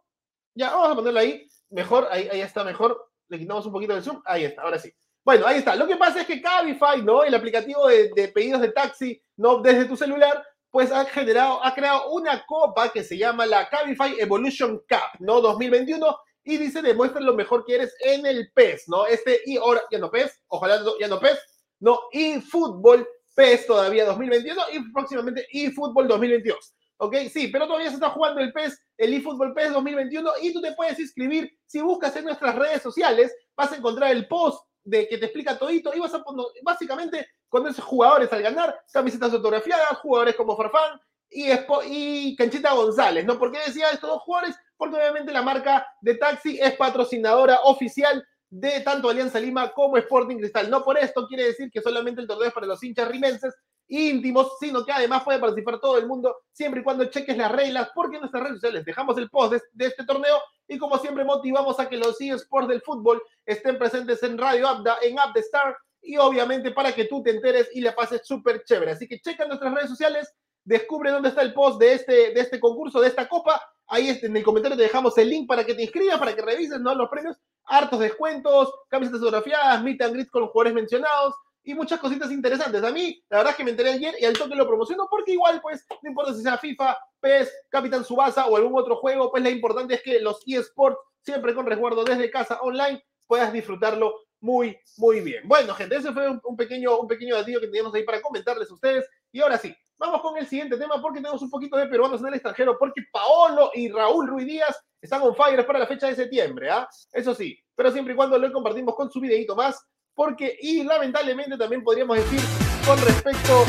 Ya, 0.54 0.70
vamos 0.70 0.90
a 0.90 0.94
ponerlo 0.96 1.20
ahí, 1.20 1.48
mejor, 1.70 2.08
ahí, 2.10 2.28
ahí 2.30 2.40
está 2.40 2.62
mejor, 2.62 3.09
le 3.30 3.38
quitamos 3.38 3.64
un 3.64 3.72
poquito 3.72 3.94
del 3.94 4.02
zoom, 4.02 4.20
ahí 4.26 4.44
está, 4.44 4.62
ahora 4.62 4.78
sí. 4.78 4.92
Bueno, 5.24 5.46
ahí 5.46 5.58
está. 5.58 5.76
Lo 5.76 5.86
que 5.86 5.96
pasa 5.96 6.20
es 6.20 6.26
que 6.26 6.40
Cabify, 6.42 7.02
¿no? 7.02 7.22
El 7.22 7.34
aplicativo 7.34 7.86
de, 7.86 8.10
de, 8.14 8.28
pedidos 8.28 8.60
de 8.60 8.72
taxi, 8.72 9.22
¿no? 9.36 9.60
Desde 9.60 9.84
tu 9.84 9.96
celular, 9.96 10.44
pues 10.70 10.90
ha 10.90 11.04
generado, 11.04 11.64
ha 11.64 11.74
creado 11.74 12.10
una 12.10 12.44
copa 12.46 12.90
que 12.90 13.04
se 13.04 13.16
llama 13.16 13.46
la 13.46 13.68
Cabify 13.68 14.18
Evolution 14.18 14.78
Cup, 14.88 15.20
¿no? 15.20 15.40
2021 15.40 16.18
y 16.44 16.56
dice 16.56 16.82
demuestra 16.82 17.20
lo 17.20 17.34
mejor 17.34 17.64
que 17.64 17.74
eres 17.76 17.94
en 18.00 18.26
el 18.26 18.50
PES, 18.52 18.88
¿no? 18.88 19.06
Este 19.06 19.40
y 19.44 19.56
ahora 19.56 19.82
ya 19.90 19.98
no 19.98 20.10
PES, 20.10 20.42
ojalá 20.48 20.82
ya 20.98 21.08
no 21.08 21.20
PES, 21.20 21.38
no, 21.80 22.00
y 22.12 22.40
fútbol 22.40 23.06
PES 23.34 23.66
todavía 23.66 24.04
2021 24.06 24.60
y 24.72 24.92
próximamente 24.92 25.46
y 25.52 25.70
fútbol 25.70 26.08
2022. 26.08 26.74
¿Ok? 27.02 27.16
Sí, 27.32 27.48
pero 27.48 27.66
todavía 27.66 27.88
se 27.88 27.94
está 27.94 28.10
jugando 28.10 28.40
el 28.40 28.52
PES, 28.52 28.78
el 28.98 29.14
eFootball 29.14 29.54
PES 29.54 29.72
2021 29.72 30.30
y 30.42 30.52
tú 30.52 30.60
te 30.60 30.72
puedes 30.72 30.98
inscribir. 30.98 31.50
Si 31.66 31.80
buscas 31.80 32.14
en 32.16 32.24
nuestras 32.24 32.54
redes 32.54 32.82
sociales, 32.82 33.34
vas 33.56 33.72
a 33.72 33.76
encontrar 33.76 34.12
el 34.12 34.28
post 34.28 34.66
de 34.84 35.08
que 35.08 35.16
te 35.16 35.24
explica 35.24 35.58
todito 35.58 35.94
y 35.94 35.98
vas 35.98 36.12
a 36.12 36.22
poner, 36.22 36.44
básicamente, 36.62 37.26
con 37.48 37.66
esos 37.66 37.84
jugadores 37.84 38.30
al 38.34 38.42
ganar, 38.42 38.78
camisetas 38.92 39.32
autografiadas, 39.32 39.98
jugadores 39.98 40.36
como 40.36 40.56
Farfán 40.58 41.00
y, 41.30 41.46
y 41.86 42.36
Canchita 42.36 42.74
González, 42.74 43.24
¿no? 43.24 43.38
¿Por 43.38 43.50
qué 43.50 43.60
decía 43.66 43.90
estos 43.90 44.10
dos 44.10 44.22
jugadores? 44.22 44.56
Porque 44.76 44.96
obviamente 44.96 45.32
la 45.32 45.42
marca 45.42 45.86
de 46.02 46.16
taxi 46.16 46.58
es 46.60 46.74
patrocinadora 46.74 47.60
oficial 47.64 48.22
de 48.50 48.80
tanto 48.80 49.08
Alianza 49.08 49.40
Lima 49.40 49.72
como 49.72 49.96
Sporting 49.96 50.36
Cristal. 50.36 50.68
No 50.68 50.84
por 50.84 50.98
esto 50.98 51.26
quiere 51.26 51.44
decir 51.44 51.70
que 51.70 51.80
solamente 51.80 52.20
el 52.20 52.26
torneo 52.26 52.48
es 52.48 52.54
para 52.54 52.66
los 52.66 52.82
hinchas 52.82 53.08
rimenses, 53.08 53.54
íntimos, 53.90 54.56
sino 54.58 54.84
que 54.84 54.92
además 54.92 55.24
puede 55.24 55.38
participar 55.38 55.80
todo 55.80 55.98
el 55.98 56.06
mundo 56.06 56.36
siempre 56.52 56.80
y 56.80 56.84
cuando 56.84 57.04
cheques 57.06 57.36
las 57.36 57.50
reglas, 57.50 57.90
porque 57.94 58.16
en 58.16 58.20
nuestras 58.20 58.44
redes 58.44 58.56
sociales 58.56 58.84
dejamos 58.84 59.18
el 59.18 59.28
post 59.28 59.52
de, 59.52 59.62
de 59.72 59.86
este 59.86 60.04
torneo 60.04 60.38
y 60.68 60.78
como 60.78 60.96
siempre 60.98 61.24
motivamos 61.24 61.78
a 61.80 61.88
que 61.88 61.96
los 61.96 62.20
eSports 62.20 62.68
del 62.68 62.80
fútbol 62.82 63.20
estén 63.44 63.78
presentes 63.78 64.22
en 64.22 64.38
Radio 64.38 64.68
Abda, 64.68 64.98
en 65.02 65.18
App 65.18 65.36
Star 65.36 65.76
y 66.00 66.16
obviamente 66.16 66.70
para 66.70 66.94
que 66.94 67.06
tú 67.06 67.22
te 67.22 67.30
enteres 67.30 67.68
y 67.74 67.80
le 67.80 67.92
pases 67.92 68.22
súper 68.24 68.62
chévere. 68.64 68.92
Así 68.92 69.08
que 69.08 69.20
checa 69.20 69.46
nuestras 69.46 69.74
redes 69.74 69.90
sociales, 69.90 70.32
descubre 70.64 71.10
dónde 71.10 71.30
está 71.30 71.42
el 71.42 71.52
post 71.52 71.80
de 71.80 71.94
este, 71.94 72.12
de 72.32 72.40
este 72.40 72.60
concurso, 72.60 73.00
de 73.00 73.08
esta 73.08 73.28
copa. 73.28 73.60
Ahí 73.88 74.16
en 74.22 74.36
el 74.36 74.44
comentario 74.44 74.76
te 74.76 74.84
dejamos 74.84 75.18
el 75.18 75.28
link 75.28 75.48
para 75.48 75.64
que 75.64 75.74
te 75.74 75.82
inscribas, 75.82 76.18
para 76.18 76.34
que 76.34 76.42
revises 76.42 76.80
¿no? 76.80 76.94
los 76.94 77.08
premios. 77.08 77.36
Hartos 77.64 77.98
descuentos, 77.98 78.72
camisetas 78.88 79.20
fotografiadas, 79.20 79.82
meet 79.82 80.00
and 80.02 80.14
greet 80.14 80.30
con 80.30 80.42
los 80.42 80.50
jugadores 80.50 80.74
mencionados 80.74 81.34
y 81.62 81.74
muchas 81.74 82.00
cositas 82.00 82.30
interesantes. 82.30 82.82
A 82.82 82.90
mí, 82.90 83.22
la 83.28 83.38
verdad 83.38 83.52
es 83.52 83.56
que 83.56 83.64
me 83.64 83.70
enteré 83.70 83.90
ayer 83.90 84.14
y 84.18 84.24
al 84.24 84.34
toque 84.34 84.54
lo 84.54 84.66
promociono 84.66 85.06
porque 85.10 85.32
igual, 85.32 85.60
pues, 85.60 85.84
no 86.02 86.08
importa 86.08 86.34
si 86.34 86.42
sea 86.42 86.58
FIFA, 86.58 86.96
PES, 87.20 87.52
Capitán 87.68 88.04
Subasa 88.04 88.46
o 88.46 88.56
algún 88.56 88.78
otro 88.78 88.96
juego, 88.96 89.30
pues 89.30 89.42
lo 89.42 89.50
importante 89.50 89.94
es 89.94 90.02
que 90.02 90.20
los 90.20 90.42
eSports, 90.46 90.98
siempre 91.22 91.54
con 91.54 91.66
resguardo 91.66 92.04
desde 92.04 92.30
casa 92.30 92.60
online, 92.62 93.04
puedas 93.26 93.52
disfrutarlo 93.52 94.14
muy, 94.40 94.76
muy 94.96 95.20
bien. 95.20 95.46
Bueno, 95.46 95.74
gente, 95.74 95.96
ese 95.96 96.12
fue 96.12 96.28
un, 96.28 96.56
pequeño, 96.56 96.98
un 96.98 97.06
pequeño 97.06 97.36
que 97.44 97.66
teníamos 97.66 97.94
ahí 97.94 98.04
para 98.04 98.20
comentarles 98.22 98.70
a 98.70 98.74
ustedes. 98.74 99.06
Y 99.30 99.40
ahora 99.40 99.58
sí, 99.58 99.74
vamos 99.98 100.22
con 100.22 100.36
el 100.38 100.46
siguiente 100.46 100.76
tema 100.78 101.00
porque 101.00 101.20
tenemos 101.20 101.42
un 101.42 101.50
poquito 101.50 101.76
de 101.76 101.86
peruanos 101.86 102.20
en 102.20 102.28
el 102.28 102.34
extranjero, 102.34 102.76
porque 102.78 103.02
Paolo 103.12 103.70
y 103.74 103.90
Raúl 103.90 104.26
Ruiz 104.26 104.46
Díaz 104.46 104.82
están 105.00 105.22
on 105.22 105.34
fire 105.34 105.64
para 105.66 105.78
la 105.78 105.86
fecha 105.86 106.08
de 106.08 106.14
septiembre, 106.14 106.70
¿ah? 106.70 106.88
Eso 107.12 107.34
sí, 107.34 107.58
pero 107.74 107.90
siempre 107.90 108.14
y 108.14 108.16
cuando 108.16 108.38
lo 108.38 108.52
compartimos 108.52 108.94
con 108.94 109.10
su 109.10 109.20
videito 109.20 109.54
más, 109.54 109.86
porque, 110.14 110.56
y 110.60 110.82
lamentablemente 110.82 111.56
también 111.56 111.82
podríamos 111.82 112.16
decir 112.16 112.40
con 112.86 113.00
respecto 113.00 113.64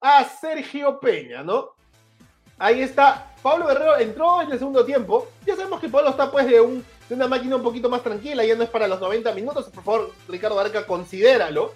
a 0.00 0.24
Sergio 0.24 0.98
Peña, 1.00 1.42
¿no? 1.42 1.70
Ahí 2.58 2.82
está, 2.82 3.34
Pablo 3.42 3.66
Guerrero 3.66 3.98
entró 3.98 4.42
en 4.42 4.52
el 4.52 4.58
segundo 4.58 4.84
tiempo, 4.84 5.28
ya 5.46 5.56
sabemos 5.56 5.80
que 5.80 5.88
Pablo 5.88 6.10
está 6.10 6.30
pues 6.30 6.46
de 6.46 6.60
un 6.60 6.84
de 7.10 7.16
una 7.16 7.26
máquina 7.26 7.56
un 7.56 7.62
poquito 7.64 7.90
más 7.90 8.04
tranquila, 8.04 8.44
ya 8.44 8.54
no 8.54 8.62
es 8.62 8.70
para 8.70 8.86
los 8.86 9.00
90 9.00 9.34
minutos, 9.34 9.68
por 9.74 9.82
favor, 9.82 10.12
Ricardo 10.28 10.54
Barca, 10.54 10.86
considéralo. 10.86 11.74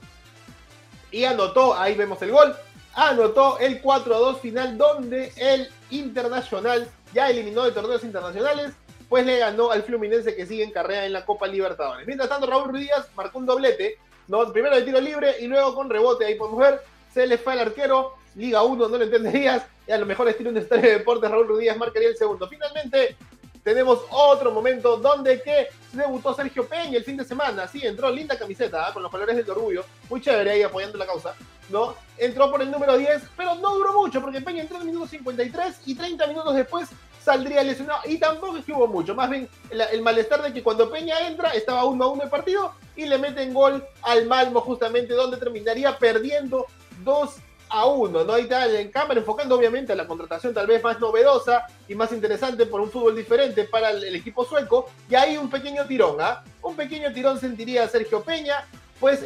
Y 1.11 1.25
anotó, 1.25 1.75
ahí 1.75 1.97
vemos 1.97 2.23
el 2.23 2.31
gol, 2.31 2.55
anotó 2.95 3.59
el 3.59 3.83
4-2 3.83 4.39
final 4.39 4.79
donde 4.79 5.33
el 5.37 5.69
Internacional 5.91 6.89
ya 7.13 7.29
eliminó 7.29 7.65
de 7.65 7.73
torneos 7.73 8.05
internacionales, 8.05 8.75
pues 9.09 9.25
le 9.25 9.39
ganó 9.39 9.71
al 9.71 9.83
Fluminense 9.83 10.35
que 10.35 10.47
sigue 10.47 10.65
en 10.65 10.71
carrera 10.71 11.07
en 11.07 11.13
la 11.13 11.25
Copa 11.25 11.47
Libertadores. 11.47 12.07
Mientras 12.07 12.29
tanto, 12.29 12.47
Raúl 12.47 12.71
Ruiz 12.71 12.91
marcó 13.17 13.39
un 13.39 13.47
doblete, 13.47 13.99
¿no? 14.29 14.53
primero 14.53 14.77
de 14.77 14.83
tiro 14.83 15.01
libre 15.01 15.37
y 15.41 15.47
luego 15.47 15.75
con 15.75 15.91
rebote, 15.91 16.25
ahí 16.25 16.35
podemos 16.35 16.61
ver, 16.61 16.81
se 17.13 17.27
le 17.27 17.39
fue 17.39 17.53
al 17.53 17.61
arquero, 17.61 18.15
Liga 18.35 18.63
1, 18.63 18.89
no 18.89 18.99
lo 18.99 19.05
entenderías, 19.05 19.65
y 19.87 19.93
a 19.93 19.99
lo 19.99 20.07
mejor 20.07 20.29
estilo 20.29 20.51
estadio 20.59 20.83
de 20.83 20.99
deportes, 20.99 21.31
Raúl 21.31 21.47
Ruiz 21.47 21.77
marcaría 21.77 22.09
el 22.09 22.17
segundo. 22.17 22.49
Finalmente, 22.49 23.17
tenemos 23.63 24.01
otro 24.11 24.51
momento 24.51 24.97
donde 24.97 25.41
que 25.41 25.69
debutó 25.93 26.35
Sergio 26.35 26.67
Peña 26.67 26.99
el 26.99 27.05
fin 27.05 27.17
de 27.17 27.25
semana. 27.25 27.67
Sí, 27.69 27.81
entró 27.83 28.11
linda 28.11 28.37
camiseta 28.37 28.89
¿ah? 28.89 28.93
con 28.93 29.03
los 29.03 29.11
colores 29.11 29.37
del 29.37 29.49
orgullo. 29.51 29.85
Muy 30.11 30.21
chévere 30.21 30.51
ahí 30.51 30.63
apoyando 30.63 30.99
la 30.99 31.07
causa. 31.07 31.35
¿no? 31.71 31.95
Entró 32.19 32.51
por 32.51 32.61
el 32.61 32.71
número 32.71 32.97
10, 32.97 33.23
pero 33.37 33.55
no 33.57 33.75
duró 33.75 33.93
mucho 33.93 34.21
porque 34.21 34.41
Peña 34.41 34.63
entró 34.63 34.77
en 34.77 34.83
el 34.83 34.89
minuto 34.89 35.07
53 35.07 35.81
y 35.87 35.95
30 35.95 36.27
minutos 36.27 36.55
después 36.55 36.91
saldría 37.25 37.63
lesionado. 37.63 38.01
Y 38.05 38.19
tampoco 38.19 38.59
es 38.59 38.65
que 38.65 38.73
hubo 38.73 38.87
mucho. 38.87 39.15
Más 39.15 39.31
bien 39.31 39.49
el, 39.71 40.03
malestar 40.03 40.43
de 40.43 40.53
que 40.53 40.63
cuando 40.63 40.91
Peña 40.91 41.27
entra 41.27 41.51
estaba 41.51 41.85
1 41.85 42.05
a 42.05 42.09
1 42.09 42.23
el 42.25 42.31
partido 42.31 42.73
y 42.97 43.07
le 43.07 43.19
meten 43.19 43.55
gol 43.55 43.85
al 44.03 44.27
Malmo 44.27 44.61
justamente 44.61 45.15
donde 45.15 45.39
terminaría 45.39 45.99
perdiendo 45.99 46.67
2 47.03 47.37
a 47.71 47.87
uno, 47.87 48.25
¿no? 48.25 48.35
Ahí 48.35 48.43
está 48.43 48.67
en 48.67 48.91
cámara 48.91 49.19
enfocando 49.19 49.57
obviamente 49.57 49.93
a 49.93 49.97
la 49.97 50.07
contratación 50.07 50.53
tal 50.53 50.67
vez 50.67 50.85
más 50.85 51.01
novedosa 51.01 51.67
y 51.89 51.95
más 51.95 52.13
interesante 52.13 52.67
por 52.67 52.81
un 52.81 52.91
fútbol 52.91 53.17
diferente 53.17 53.65
para 53.65 53.91
el, 53.91 54.15
equipo 54.15 54.45
sueco. 54.45 54.91
Y 55.09 55.15
ahí 55.15 55.37
un 55.39 55.49
pequeño 55.49 55.87
tirón, 55.87 56.21
¿ah? 56.21 56.45
Un 56.63 56.77
pequeño 56.77 57.13
tirón 57.13 57.41
sentiría 57.41 57.89
Sergio 57.89 58.23
Peña, 58.23 58.67
pues 59.01 59.25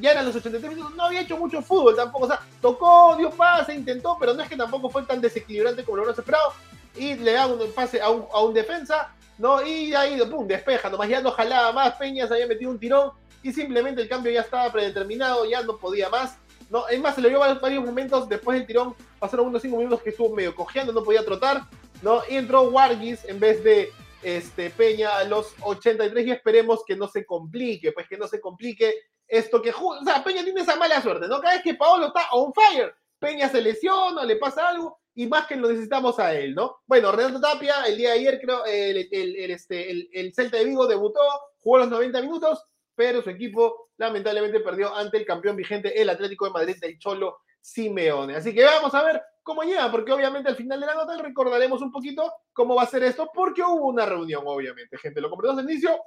ya 0.00 0.12
eran 0.12 0.24
los 0.24 0.34
83 0.34 0.72
minutos, 0.72 0.96
no 0.96 1.04
había 1.04 1.20
hecho 1.20 1.36
mucho 1.36 1.60
fútbol 1.60 1.94
tampoco, 1.94 2.24
o 2.24 2.28
sea, 2.28 2.40
tocó, 2.62 3.16
dio 3.16 3.30
pase, 3.30 3.74
intentó, 3.74 4.16
pero 4.18 4.32
no 4.34 4.42
es 4.42 4.48
que 4.48 4.56
tampoco 4.56 4.88
fue 4.88 5.02
tan 5.02 5.20
desequilibrante 5.20 5.84
como 5.84 5.96
lo 5.96 6.02
hubiéramos 6.02 6.18
esperado. 6.18 6.52
Y 6.96 7.14
le 7.14 7.32
da 7.32 7.46
un 7.46 7.72
pase 7.72 8.00
a 8.00 8.10
un, 8.10 8.26
a 8.32 8.42
un 8.42 8.52
defensa, 8.54 9.14
¿no? 9.38 9.64
Y 9.64 9.94
ahí, 9.94 10.20
pum, 10.26 10.46
despeja, 10.46 10.90
nomás 10.90 11.08
ya 11.08 11.20
no 11.20 11.30
jalaba 11.30 11.72
más, 11.72 11.94
Peña 11.94 12.26
se 12.26 12.34
había 12.34 12.46
metido 12.46 12.70
un 12.70 12.78
tirón 12.78 13.12
y 13.42 13.52
simplemente 13.52 14.02
el 14.02 14.08
cambio 14.08 14.32
ya 14.32 14.42
estaba 14.42 14.70
predeterminado, 14.70 15.44
ya 15.44 15.62
no 15.62 15.78
podía 15.78 16.08
más 16.08 16.36
no, 16.70 16.86
es 16.86 17.00
más, 17.00 17.16
se 17.16 17.20
le 17.20 17.28
vio 17.28 17.40
varios 17.40 17.84
momentos 17.84 18.28
después 18.28 18.56
del 18.56 18.66
tirón, 18.66 18.94
pasaron 19.18 19.48
unos 19.48 19.60
5 19.60 19.76
minutos 19.76 20.02
que 20.02 20.10
estuvo 20.10 20.34
medio 20.34 20.54
cojeando, 20.54 20.92
no 20.92 21.02
podía 21.02 21.24
trotar, 21.24 21.62
¿no? 22.00 22.22
Y 22.28 22.36
entró 22.36 22.62
Wargis 22.62 23.24
en 23.24 23.40
vez 23.40 23.62
de 23.64 23.90
este, 24.22 24.70
Peña 24.70 25.16
a 25.16 25.24
los 25.24 25.52
83 25.62 26.26
y 26.26 26.30
esperemos 26.30 26.84
que 26.86 26.94
no 26.94 27.08
se 27.08 27.26
complique, 27.26 27.90
pues 27.90 28.06
que 28.08 28.16
no 28.16 28.28
se 28.28 28.40
complique 28.40 28.94
esto 29.26 29.60
que... 29.60 29.72
O 29.72 30.04
sea, 30.04 30.22
Peña 30.22 30.44
tiene 30.44 30.60
esa 30.60 30.76
mala 30.76 31.02
suerte, 31.02 31.26
¿no? 31.26 31.40
Cada 31.40 31.54
vez 31.54 31.64
que 31.64 31.74
Paolo 31.74 32.06
está 32.06 32.30
on 32.30 32.52
fire, 32.54 32.94
Peña 33.18 33.48
se 33.48 33.60
lesiona, 33.60 34.24
le 34.24 34.36
pasa 34.36 34.68
algo 34.68 34.99
y 35.14 35.26
más 35.26 35.46
que 35.46 35.56
lo 35.56 35.68
necesitamos 35.68 36.18
a 36.18 36.34
él, 36.34 36.54
¿no? 36.54 36.78
Bueno, 36.86 37.12
Renato 37.12 37.40
Tapia, 37.40 37.84
el 37.86 37.96
día 37.96 38.10
de 38.10 38.18
ayer 38.18 38.40
creo, 38.40 38.64
el, 38.64 39.08
el, 39.10 39.50
este, 39.50 39.90
el 40.12 40.34
Celta 40.34 40.56
de 40.56 40.64
Vigo 40.64 40.86
debutó, 40.86 41.20
jugó 41.58 41.78
los 41.78 41.90
90 41.90 42.20
minutos, 42.22 42.64
pero 42.94 43.22
su 43.22 43.30
equipo 43.30 43.90
lamentablemente 43.96 44.60
perdió 44.60 44.94
ante 44.94 45.16
el 45.16 45.24
campeón 45.24 45.56
vigente, 45.56 46.00
el 46.00 46.10
Atlético 46.10 46.46
de 46.46 46.52
Madrid 46.52 46.76
del 46.80 46.98
Cholo 46.98 47.38
Simeone. 47.60 48.36
Así 48.36 48.54
que 48.54 48.64
vamos 48.64 48.94
a 48.94 49.02
ver 49.02 49.22
cómo 49.42 49.62
llega, 49.62 49.90
porque 49.90 50.12
obviamente 50.12 50.48
al 50.48 50.56
final 50.56 50.80
de 50.80 50.86
la 50.86 50.94
nota 50.94 51.16
recordaremos 51.16 51.82
un 51.82 51.90
poquito 51.90 52.30
cómo 52.52 52.74
va 52.74 52.82
a 52.82 52.86
ser 52.86 53.02
esto, 53.04 53.30
porque 53.32 53.62
hubo 53.62 53.88
una 53.88 54.06
reunión, 54.06 54.42
obviamente, 54.46 54.98
gente. 54.98 55.20
Lo 55.20 55.30
compramos 55.30 55.58
al 55.58 55.70
inicio 55.70 55.98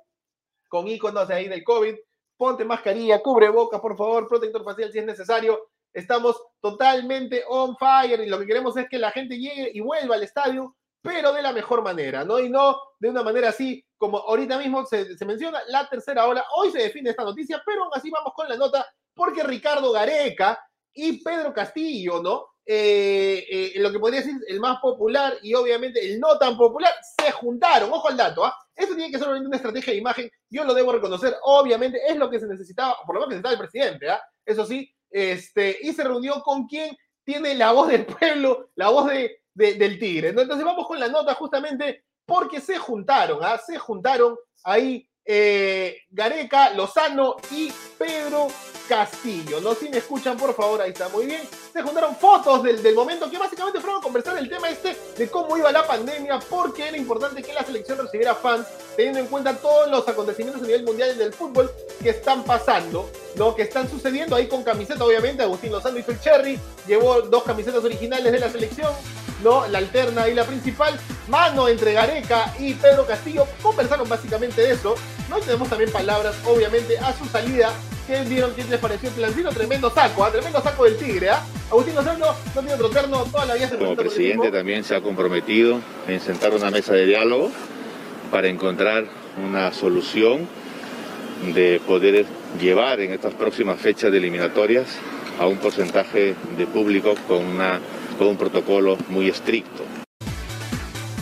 con 0.68 0.88
iconos 0.88 1.30
ahí 1.30 1.48
del 1.48 1.64
COVID. 1.64 1.96
Ponte 2.38 2.66
mascarilla, 2.66 3.22
cubre 3.22 3.50
boca, 3.50 3.80
por 3.80 3.96
favor, 3.96 4.28
protector 4.28 4.64
facial 4.64 4.92
si 4.92 5.00
es 5.00 5.06
necesario. 5.06 5.70
Estamos 5.94 6.42
totalmente 6.60 7.44
on 7.48 7.78
fire 7.78 8.20
y 8.22 8.30
lo 8.30 8.40
que 8.40 8.48
queremos 8.48 8.76
es 8.78 8.90
que 8.90 8.98
la 8.98 9.12
gente 9.12 9.38
llegue 9.38 9.72
y 9.74 9.80
vuelva 9.80 10.16
al 10.16 10.24
estadio 10.24 10.76
pero 11.04 11.34
de 11.34 11.42
la 11.42 11.52
mejor 11.52 11.84
manera, 11.84 12.24
¿no? 12.24 12.40
Y 12.40 12.50
no 12.50 12.80
de 12.98 13.10
una 13.10 13.24
manera 13.24 13.50
así 13.50 13.86
como 13.98 14.20
ahorita 14.20 14.58
mismo 14.58 14.86
se, 14.86 15.06
menciona 15.26 15.62
la 15.68 15.88
tercera 15.90 16.26
ola. 16.26 16.46
Hoy 16.56 16.72
se 16.72 16.80
define 16.80 17.10
esta 17.10 17.26
noticia, 17.26 17.62
pero 17.66 17.84
aún 17.84 17.92
así 17.94 18.10
vamos 18.10 18.34
con 18.34 18.48
la 18.48 18.56
nota 18.56 18.88
porque 19.14 19.44
Ricardo 19.44 19.92
Gareca 19.92 20.66
y 20.94 21.22
Pedro 21.22 21.54
Castillo, 21.54 22.22
¿no? 22.22 22.48
Eh, 22.66 23.46
eh, 23.50 23.74
lo 23.76 23.92
que 23.92 24.00
podría 24.00 24.22
decir 24.22 24.36
el 24.48 24.62
más 24.62 24.80
popular 24.80 25.34
y 25.42 25.54
obviamente 25.54 26.00
el 26.06 26.22
no 26.22 26.38
tan 26.38 26.56
popular, 26.56 26.94
se 27.22 27.32
juntaron. 27.34 27.92
Ojo 27.92 28.08
al 28.08 28.16
dato, 28.16 28.46
¿ah? 28.46 28.58
Eso 28.74 28.96
tiene 28.96 29.12
que 29.12 29.20
ser 29.20 29.28
una 29.28 29.56
estrategia 29.58 29.92
de 29.92 30.00
imagen, 30.00 30.32
yo 30.50 30.64
lo 30.64 30.74
debo 30.74 30.94
reconocer, 30.94 31.36
obviamente 31.44 32.02
es 32.08 32.16
lo 32.16 32.30
que 32.30 32.40
se 32.40 32.48
necesitaba, 32.48 32.96
por 33.06 33.16
lo 33.16 33.22
menos 33.22 33.30
necesitaba 33.30 33.54
el 33.54 33.60
presidente, 33.60 34.10
¿ah? 34.10 34.22
Eso 34.46 34.66
sí, 34.66 34.90
este, 35.14 35.78
y 35.82 35.94
se 35.94 36.04
reunió 36.04 36.42
con 36.42 36.68
quien 36.68 36.98
tiene 37.24 37.56
la 37.56 37.72
voz 37.72 37.88
del 37.88 38.06
pueblo, 38.06 38.72
la 38.76 38.90
voz 38.90 39.10
de, 39.10 39.40
del 39.54 40.00
Tigre. 40.00 40.30
Entonces 40.30 40.66
vamos 40.66 40.88
con 40.88 41.00
la 41.00 41.08
nota 41.08 41.36
justamente 41.36 42.04
porque 42.26 42.60
se 42.60 42.78
juntaron, 42.78 43.40
¿ah? 43.42 43.58
se 43.58 43.78
juntaron 43.78 44.36
ahí 44.64 45.08
eh, 45.26 46.02
Gareca, 46.10 46.72
Lozano 46.72 47.36
y 47.52 47.72
Pedro 47.98 48.48
Castillo. 48.90 49.62
No 49.62 49.74
si 49.76 49.90
me 49.90 49.98
escuchan, 49.98 50.38
por 50.38 50.54
favor, 50.56 50.82
ahí 50.82 50.92
está 50.92 51.08
muy 51.10 51.28
bien. 51.28 51.42
Se 51.74 51.82
juntaron 51.82 52.16
fotos 52.16 52.62
del, 52.62 52.84
del 52.84 52.94
momento 52.94 53.32
que 53.32 53.40
básicamente 53.40 53.82
fueron 53.82 53.98
a 54.00 54.04
conversar 54.04 54.38
el 54.38 54.48
tema 54.48 54.70
este 54.70 54.96
de 55.18 55.28
cómo 55.28 55.58
iba 55.58 55.72
la 55.72 55.88
pandemia, 55.88 56.38
porque 56.48 56.88
era 56.88 56.96
importante 56.96 57.42
que 57.42 57.52
la 57.52 57.66
selección 57.66 57.98
recibiera 57.98 58.36
fans, 58.36 58.68
teniendo 58.96 59.20
en 59.22 59.26
cuenta 59.26 59.58
todos 59.58 59.90
los 59.90 60.08
acontecimientos 60.08 60.62
a 60.62 60.68
nivel 60.68 60.84
mundial 60.84 61.18
del 61.18 61.34
fútbol 61.34 61.72
que 62.00 62.12
están 62.12 62.44
pasando, 62.44 63.10
lo 63.38 63.56
que 63.56 63.64
están 63.64 63.90
sucediendo 63.90 64.36
ahí 64.36 64.48
con 64.48 64.62
camiseta, 64.64 65.04
obviamente. 65.04 65.42
Agustín 65.42 65.72
Lozano 65.72 65.98
hizo 65.98 66.12
el 66.12 66.20
cherry, 66.20 66.60
llevó 66.86 67.24
dos 67.24 67.42
camisetas 67.42 67.84
originales 67.84 68.32
de 68.32 68.40
la 68.40 68.52
selección 68.52 68.94
¿no? 69.44 69.68
La 69.68 69.78
alterna 69.78 70.28
y 70.30 70.34
la 70.34 70.46
principal, 70.46 70.98
mano 71.28 71.68
entre 71.68 71.94
Gareca 71.94 72.54
y 72.58 72.74
Pedro 72.74 73.06
Castillo, 73.06 73.46
conversaron 73.62 74.08
básicamente 74.08 74.62
de 74.62 74.72
eso, 74.72 74.96
¿no? 75.34 75.40
tenemos 75.40 75.70
también 75.70 75.92
palabras, 75.92 76.36
obviamente, 76.46 76.98
a 76.98 77.14
su 77.14 77.26
salida, 77.26 77.72
que 78.08 78.22
vieron 78.24 78.54
qué 78.56 78.64
les 78.66 78.80
pareció 78.80 79.10
el 79.10 79.16
plancito, 79.16 79.50
tremendo 79.50 79.90
saco, 79.90 80.24
¿ah? 80.24 80.32
tremendo 80.32 80.62
saco 80.62 80.86
del 80.86 80.98
Tigre, 80.98 81.30
¿ah? 81.30 81.44
Agustín 81.72 81.96
Lozano 81.96 82.26
no 82.28 82.62
tiene 82.62 82.74
otro 82.74 82.90
terno, 82.90 83.24
toda 83.32 83.46
la 83.46 83.56
vida 83.56 83.70
se 83.70 83.78
Como 83.78 83.96
presidente 83.96 84.52
también 84.52 84.84
se 84.84 84.96
ha 84.96 85.02
comprometido 85.02 85.80
en 86.08 86.20
sentar 86.20 86.54
una 86.54 86.70
mesa 86.70 86.94
de 86.94 87.06
diálogo 87.06 87.50
para 88.32 88.48
encontrar 88.48 89.06
una 89.44 89.74
solución 89.74 90.48
de 91.54 91.82
poder 91.88 92.26
llevar 92.60 93.00
en 93.00 93.12
estas 93.12 93.34
próximas 93.34 93.80
fechas 93.80 94.12
de 94.12 94.18
eliminatorias 94.18 94.88
a 95.40 95.48
un 95.48 95.58
porcentaje 95.58 96.36
de 96.58 96.68
público 96.68 97.16
con 97.28 97.44
una 97.44 97.80
con 98.18 98.28
un 98.28 98.38
protocolo 98.38 98.98
muy 99.10 99.28
estricto. 99.28 99.84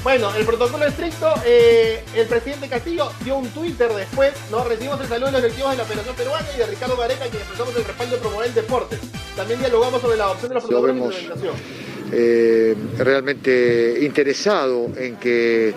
Bueno, 0.04 0.34
el 0.36 0.46
protocolo 0.46 0.86
estricto, 0.86 1.32
eh, 1.46 2.04
el 2.16 2.26
presidente 2.26 2.68
Castillo 2.68 3.12
dio 3.24 3.36
un 3.38 3.48
Twitter 3.50 3.94
después, 3.94 4.34
¿no? 4.50 4.64
Recibimos 4.64 5.00
el 5.00 5.08
saludo 5.08 5.28
de 5.28 5.32
los 5.34 5.42
directivos 5.44 5.72
de 5.72 5.78
la 5.78 5.84
Federación 5.84 6.16
Peruana 6.16 6.48
y 6.56 6.58
de 6.58 6.66
Ricardo 6.66 6.98
Gareca, 6.98 7.26
quien 7.26 7.36
expresamos 7.36 7.76
el 7.76 7.86
respaldo 7.86 8.16
de 8.16 8.22
promover 8.22 8.48
el 8.48 8.54
deporte. 8.56 8.98
También 9.36 9.60
dialogamos 9.60 10.02
sobre 10.02 10.18
la 10.18 10.24
adopción 10.24 10.50
de 10.50 10.56
los 10.56 10.64
protocolos 10.64 10.96
de 10.96 11.02
implementación. 11.04 11.56
Eh, 12.14 12.76
realmente 12.98 14.00
interesado 14.02 14.90
en 14.98 15.18
que, 15.18 15.72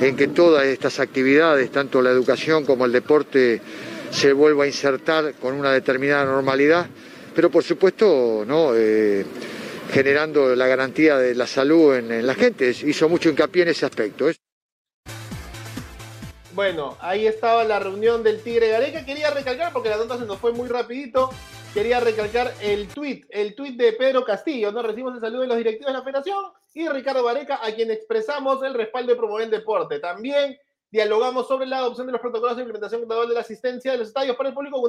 en 0.00 0.16
que 0.16 0.26
todas 0.26 0.66
estas 0.66 0.98
actividades, 0.98 1.70
tanto 1.70 2.02
la 2.02 2.10
educación 2.10 2.64
como 2.64 2.84
el 2.84 2.90
deporte, 2.90 3.62
se 4.10 4.32
vuelva 4.32 4.64
a 4.64 4.66
insertar 4.66 5.34
con 5.34 5.54
una 5.54 5.70
determinada 5.70 6.24
normalidad, 6.24 6.88
pero 7.32 7.48
por 7.48 7.62
supuesto, 7.62 8.44
¿no? 8.44 8.72
Eh, 8.74 9.24
generando 9.88 10.54
la 10.54 10.66
garantía 10.66 11.16
de 11.16 11.34
la 11.34 11.46
salud 11.46 11.96
en, 11.96 12.26
la 12.26 12.34
gente. 12.34 12.70
Hizo 12.70 13.08
mucho 13.08 13.28
hincapié 13.28 13.62
en 13.62 13.68
ese 13.68 13.86
aspecto. 13.86 14.26
Bueno, 16.52 16.96
ahí 17.00 17.26
estaba 17.26 17.64
la 17.64 17.78
reunión 17.78 18.22
del 18.22 18.42
Tigre 18.42 18.68
Gareca. 18.68 19.04
Quería 19.04 19.30
recalcar, 19.30 19.72
porque 19.72 19.88
la 19.88 19.96
nota 19.96 20.18
se 20.18 20.26
nos 20.26 20.38
fue 20.38 20.52
muy 20.52 20.68
rapidito, 20.68 21.30
quería 21.72 22.00
recalcar 22.00 22.52
el 22.60 22.88
tweet, 22.88 23.22
el 23.30 23.54
tweet 23.54 23.76
de 23.76 23.92
Pedro 23.92 24.24
Castillo, 24.24 24.72
¿no? 24.72 24.82
Recibimos 24.82 25.14
el 25.14 25.20
saludo 25.20 25.42
de 25.42 25.46
los 25.46 25.56
directivos 25.56 25.92
de 25.92 25.98
la 25.98 26.04
federación 26.04 26.44
y 26.74 26.88
Ricardo 26.88 27.24
Gareca, 27.24 27.60
a 27.62 27.72
quien 27.72 27.90
expresamos 27.90 28.62
el 28.62 28.74
respaldo 28.74 29.12
de 29.12 29.18
promover 29.18 29.44
el 29.44 29.50
deporte. 29.50 29.98
También 29.98 30.56
dialogamos 30.90 31.48
sobre 31.48 31.66
la 31.66 31.78
adopción 31.78 32.06
de 32.06 32.12
los 32.12 32.20
protocolos 32.20 32.56
de 32.56 32.62
implementación 32.62 33.06
de 33.06 33.34
la 33.34 33.40
asistencia 33.40 33.92
de 33.92 33.98
los 33.98 34.08
estadios 34.08 34.36
para 34.36 34.48
el 34.48 34.54
público 34.54 34.80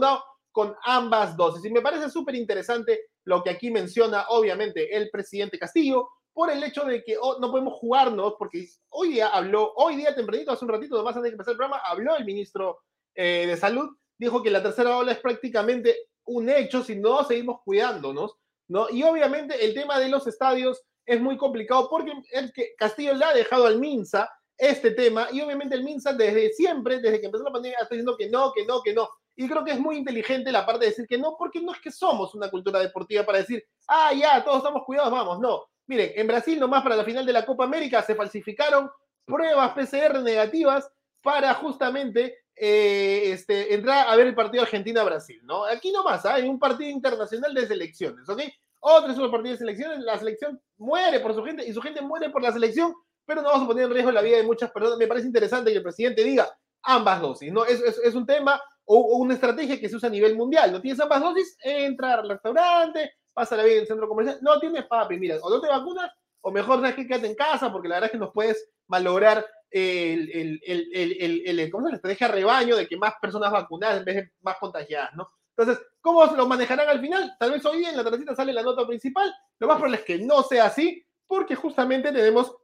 con 0.52 0.76
ambas 0.84 1.36
dosis. 1.36 1.66
Y 1.66 1.72
me 1.72 1.82
parece 1.82 2.10
súper 2.10 2.36
interesante 2.36 3.10
lo 3.26 3.44
que 3.44 3.50
aquí 3.50 3.72
menciona, 3.72 4.26
obviamente, 4.30 4.96
el 4.96 5.10
presidente 5.10 5.60
Castillo, 5.60 6.10
por 6.34 6.50
el 6.52 6.64
hecho 6.64 6.86
de 6.86 7.04
que 7.04 7.18
oh, 7.20 7.40
no 7.40 7.52
podemos 7.52 7.74
jugarnos, 7.74 8.36
porque 8.40 8.66
hoy 8.90 9.10
día 9.14 9.28
habló, 9.28 9.74
hoy 9.76 9.96
día 9.96 10.16
tempranito, 10.16 10.52
hace 10.52 10.66
un 10.66 10.72
ratito, 10.72 10.98
nomás 10.98 11.16
antes 11.16 11.32
de 11.32 11.34
empezar 11.34 11.52
el 11.52 11.58
programa, 11.58 11.82
habló 11.84 12.16
el 12.16 12.26
ministro 12.26 12.80
eh, 13.16 13.46
de 13.48 13.58
Salud, 13.58 13.90
dijo 14.18 14.42
que 14.42 14.52
la 14.52 14.64
tercera 14.64 14.98
ola 14.98 15.12
es 15.12 15.20
prácticamente 15.20 15.96
un 16.26 16.50
hecho 16.50 16.84
si 16.84 16.96
no 16.96 17.24
seguimos 17.24 17.62
cuidándonos, 17.66 18.38
¿no? 18.70 18.90
Y 18.90 19.04
obviamente 19.04 19.66
el 19.66 19.74
tema 19.74 20.00
de 20.00 20.10
los 20.10 20.28
estadios 20.28 20.82
es 21.06 21.20
muy 21.20 21.38
complicado 21.38 21.90
porque 21.90 22.14
el 22.32 22.54
que 22.54 22.76
Castillo 22.78 23.16
le 23.16 23.26
ha 23.26 23.34
dejado 23.34 23.66
al 23.66 23.80
Minsa 23.80 24.32
este 24.58 24.92
tema 24.92 25.28
y 25.32 25.42
obviamente 25.42 25.76
el 25.76 25.84
Minsa 25.84 26.14
desde 26.14 26.52
siempre, 26.54 27.00
desde 27.00 27.20
que 27.20 27.26
empezó 27.26 27.44
la 27.44 27.52
pandemia, 27.52 27.80
está 27.80 27.96
diciendo 27.96 28.16
que 28.16 28.30
no, 28.30 28.52
que 28.54 28.66
no, 28.66 28.82
que 28.84 28.94
no. 28.94 29.10
Y 29.40 29.48
creo 29.48 29.64
que 29.64 29.72
es 29.72 29.80
muy 29.80 29.96
inteligente 29.96 30.52
la 30.52 30.66
parte 30.66 30.84
de 30.84 30.90
decir 30.90 31.08
que 31.08 31.18
no, 31.18 31.38
porque 31.40 31.62
no 31.62 31.72
es 31.72 31.80
que 31.80 31.92
somos 31.92 32.36
una 32.36 32.50
cultura 32.50 32.78
deportiva 32.78 33.26
para 33.26 33.38
decir, 33.38 33.66
ah, 33.88 34.12
ya, 34.14 34.44
todos 34.44 34.58
estamos 34.58 34.84
cuidados, 34.84 35.14
vamos. 35.14 35.40
No. 35.40 35.64
Miren, 35.88 36.12
en 36.14 36.28
Brasil 36.28 36.60
nomás 36.60 36.84
para 36.84 36.98
la 36.98 37.06
final 37.06 37.26
de 37.26 37.32
la 37.32 37.46
Copa 37.46 37.64
América 37.64 38.02
se 38.02 38.16
falsificaron 38.16 38.92
pruebas 39.24 39.72
PCR 39.72 40.22
negativas 40.22 40.92
para 41.22 41.54
justamente 41.54 42.40
eh, 42.54 43.32
este, 43.32 43.74
entrar 43.74 44.10
a 44.10 44.16
ver 44.18 44.28
el 44.28 44.36
partido 44.36 44.64
Argentina-Brasil, 44.64 45.40
¿no? 45.46 45.64
Aquí 45.64 45.94
nomás, 45.94 46.26
¿ah? 46.26 46.34
hay 46.34 46.46
un 46.46 46.60
partido 46.60 46.90
internacional 46.90 47.54
de 47.54 47.66
selecciones, 47.66 48.28
¿ok? 48.28 48.42
Otro 48.82 49.14
es 49.14 49.18
un 49.18 49.32
partido 49.32 49.54
de 49.54 49.60
selecciones, 49.60 50.00
la 50.00 50.20
selección 50.20 50.62
muere 50.80 51.22
por 51.22 51.34
su 51.34 51.46
gente 51.46 51.66
y 51.66 51.72
su 51.72 51.82
gente 51.82 52.02
muere 52.02 52.30
por 52.30 52.42
la 52.42 52.52
selección, 52.52 52.94
pero 53.26 53.42
no 53.42 53.48
vamos 53.48 53.64
a 53.64 53.68
poner 53.68 53.86
en 53.86 53.92
riesgo 53.92 54.12
la 54.12 54.22
vida 54.22 54.36
de 54.36 54.44
muchas 54.44 54.70
personas. 54.70 54.98
Me 54.98 55.08
parece 55.08 55.28
interesante 55.28 55.72
que 55.72 55.78
el 55.78 55.84
presidente 55.84 56.26
diga 56.26 56.46
ambas 56.82 57.22
dosis, 57.22 57.54
¿no? 57.54 57.64
Es, 57.64 57.80
es 57.80 58.16
un 58.16 58.26
tema 58.26 58.62
o, 58.92 59.18
una 59.18 59.36
estrategia 59.36 59.80
que 59.80 59.88
se 59.88 59.96
usa 59.96 60.10
a 60.10 60.12
nivel 60.12 60.36
mundial. 60.36 60.72
No 60.72 60.82
tienes 60.82 61.00
ambas 61.00 61.22
dosis, 61.22 61.56
entra 61.62 62.16
al 62.16 62.28
restaurante, 62.28 63.14
pasa 63.34 63.56
la 63.56 63.64
vida 63.64 63.76
en 63.76 63.82
el 63.82 63.88
centro 63.88 64.10
comercial. 64.10 64.40
No 64.42 64.60
tienes 64.60 64.86
papi, 64.88 65.18
mira, 65.18 65.38
o 65.42 65.50
no 65.50 65.62
te 65.62 65.68
vacunas, 65.68 66.12
o 66.42 66.52
mejor 66.52 66.80
sabes 66.80 66.96
que 66.96 67.06
quédate 67.06 67.28
en 67.28 67.36
casa, 67.36 67.72
porque 67.72 67.88
la 67.88 67.96
verdad 67.96 68.08
es 68.08 68.12
que 68.14 68.18
nos 68.18 68.34
puedes 68.34 68.70
malograr 68.88 69.46
el, 69.70 70.32
el, 70.32 70.62
el, 70.66 71.60
el 71.60 71.72
¿cómo 71.72 71.86
se 71.86 71.92
la 71.92 71.96
estrategia 71.98 72.28
rebaño 72.30 72.76
de 72.76 72.88
que 72.88 72.98
más 72.98 73.14
personas 73.22 73.52
vacunadas 73.52 74.00
en 74.00 74.06
vez 74.06 74.16
de 74.16 74.32
más 74.42 74.58
contagiadas, 74.60 75.14
¿no? 75.16 75.30
Entonces, 75.56 75.86
¿cómo 76.02 76.26
lo 76.26 76.48
manejarán 76.48 76.90
al 76.90 77.00
final? 77.00 77.36
Tal 77.40 77.52
vez 77.52 77.64
hoy 77.66 77.86
en 77.86 77.96
la 77.96 78.04
tardecita 78.04 78.36
sale 78.36 78.54
la 78.54 78.64
nota 78.64 78.88
principal. 78.88 79.32
Lo 79.60 79.68
más 79.68 79.76
probable 79.76 79.98
es 79.98 80.04
que 80.04 80.18
no 80.18 80.42
sea 80.42 80.66
así, 80.66 81.06
porque 81.28 81.54
justamente 81.54 82.12
tenemos 82.12 82.56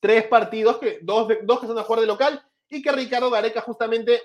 tres 0.00 0.26
partidos, 0.26 0.76
que, 0.76 0.98
dos, 1.00 1.28
dos 1.44 1.60
que 1.60 1.66
son 1.66 1.78
a 1.78 1.84
jugar 1.84 2.00
de 2.00 2.06
local, 2.06 2.42
y 2.68 2.82
que 2.82 2.92
Ricardo 2.92 3.30
Gareca 3.30 3.62
justamente 3.62 4.20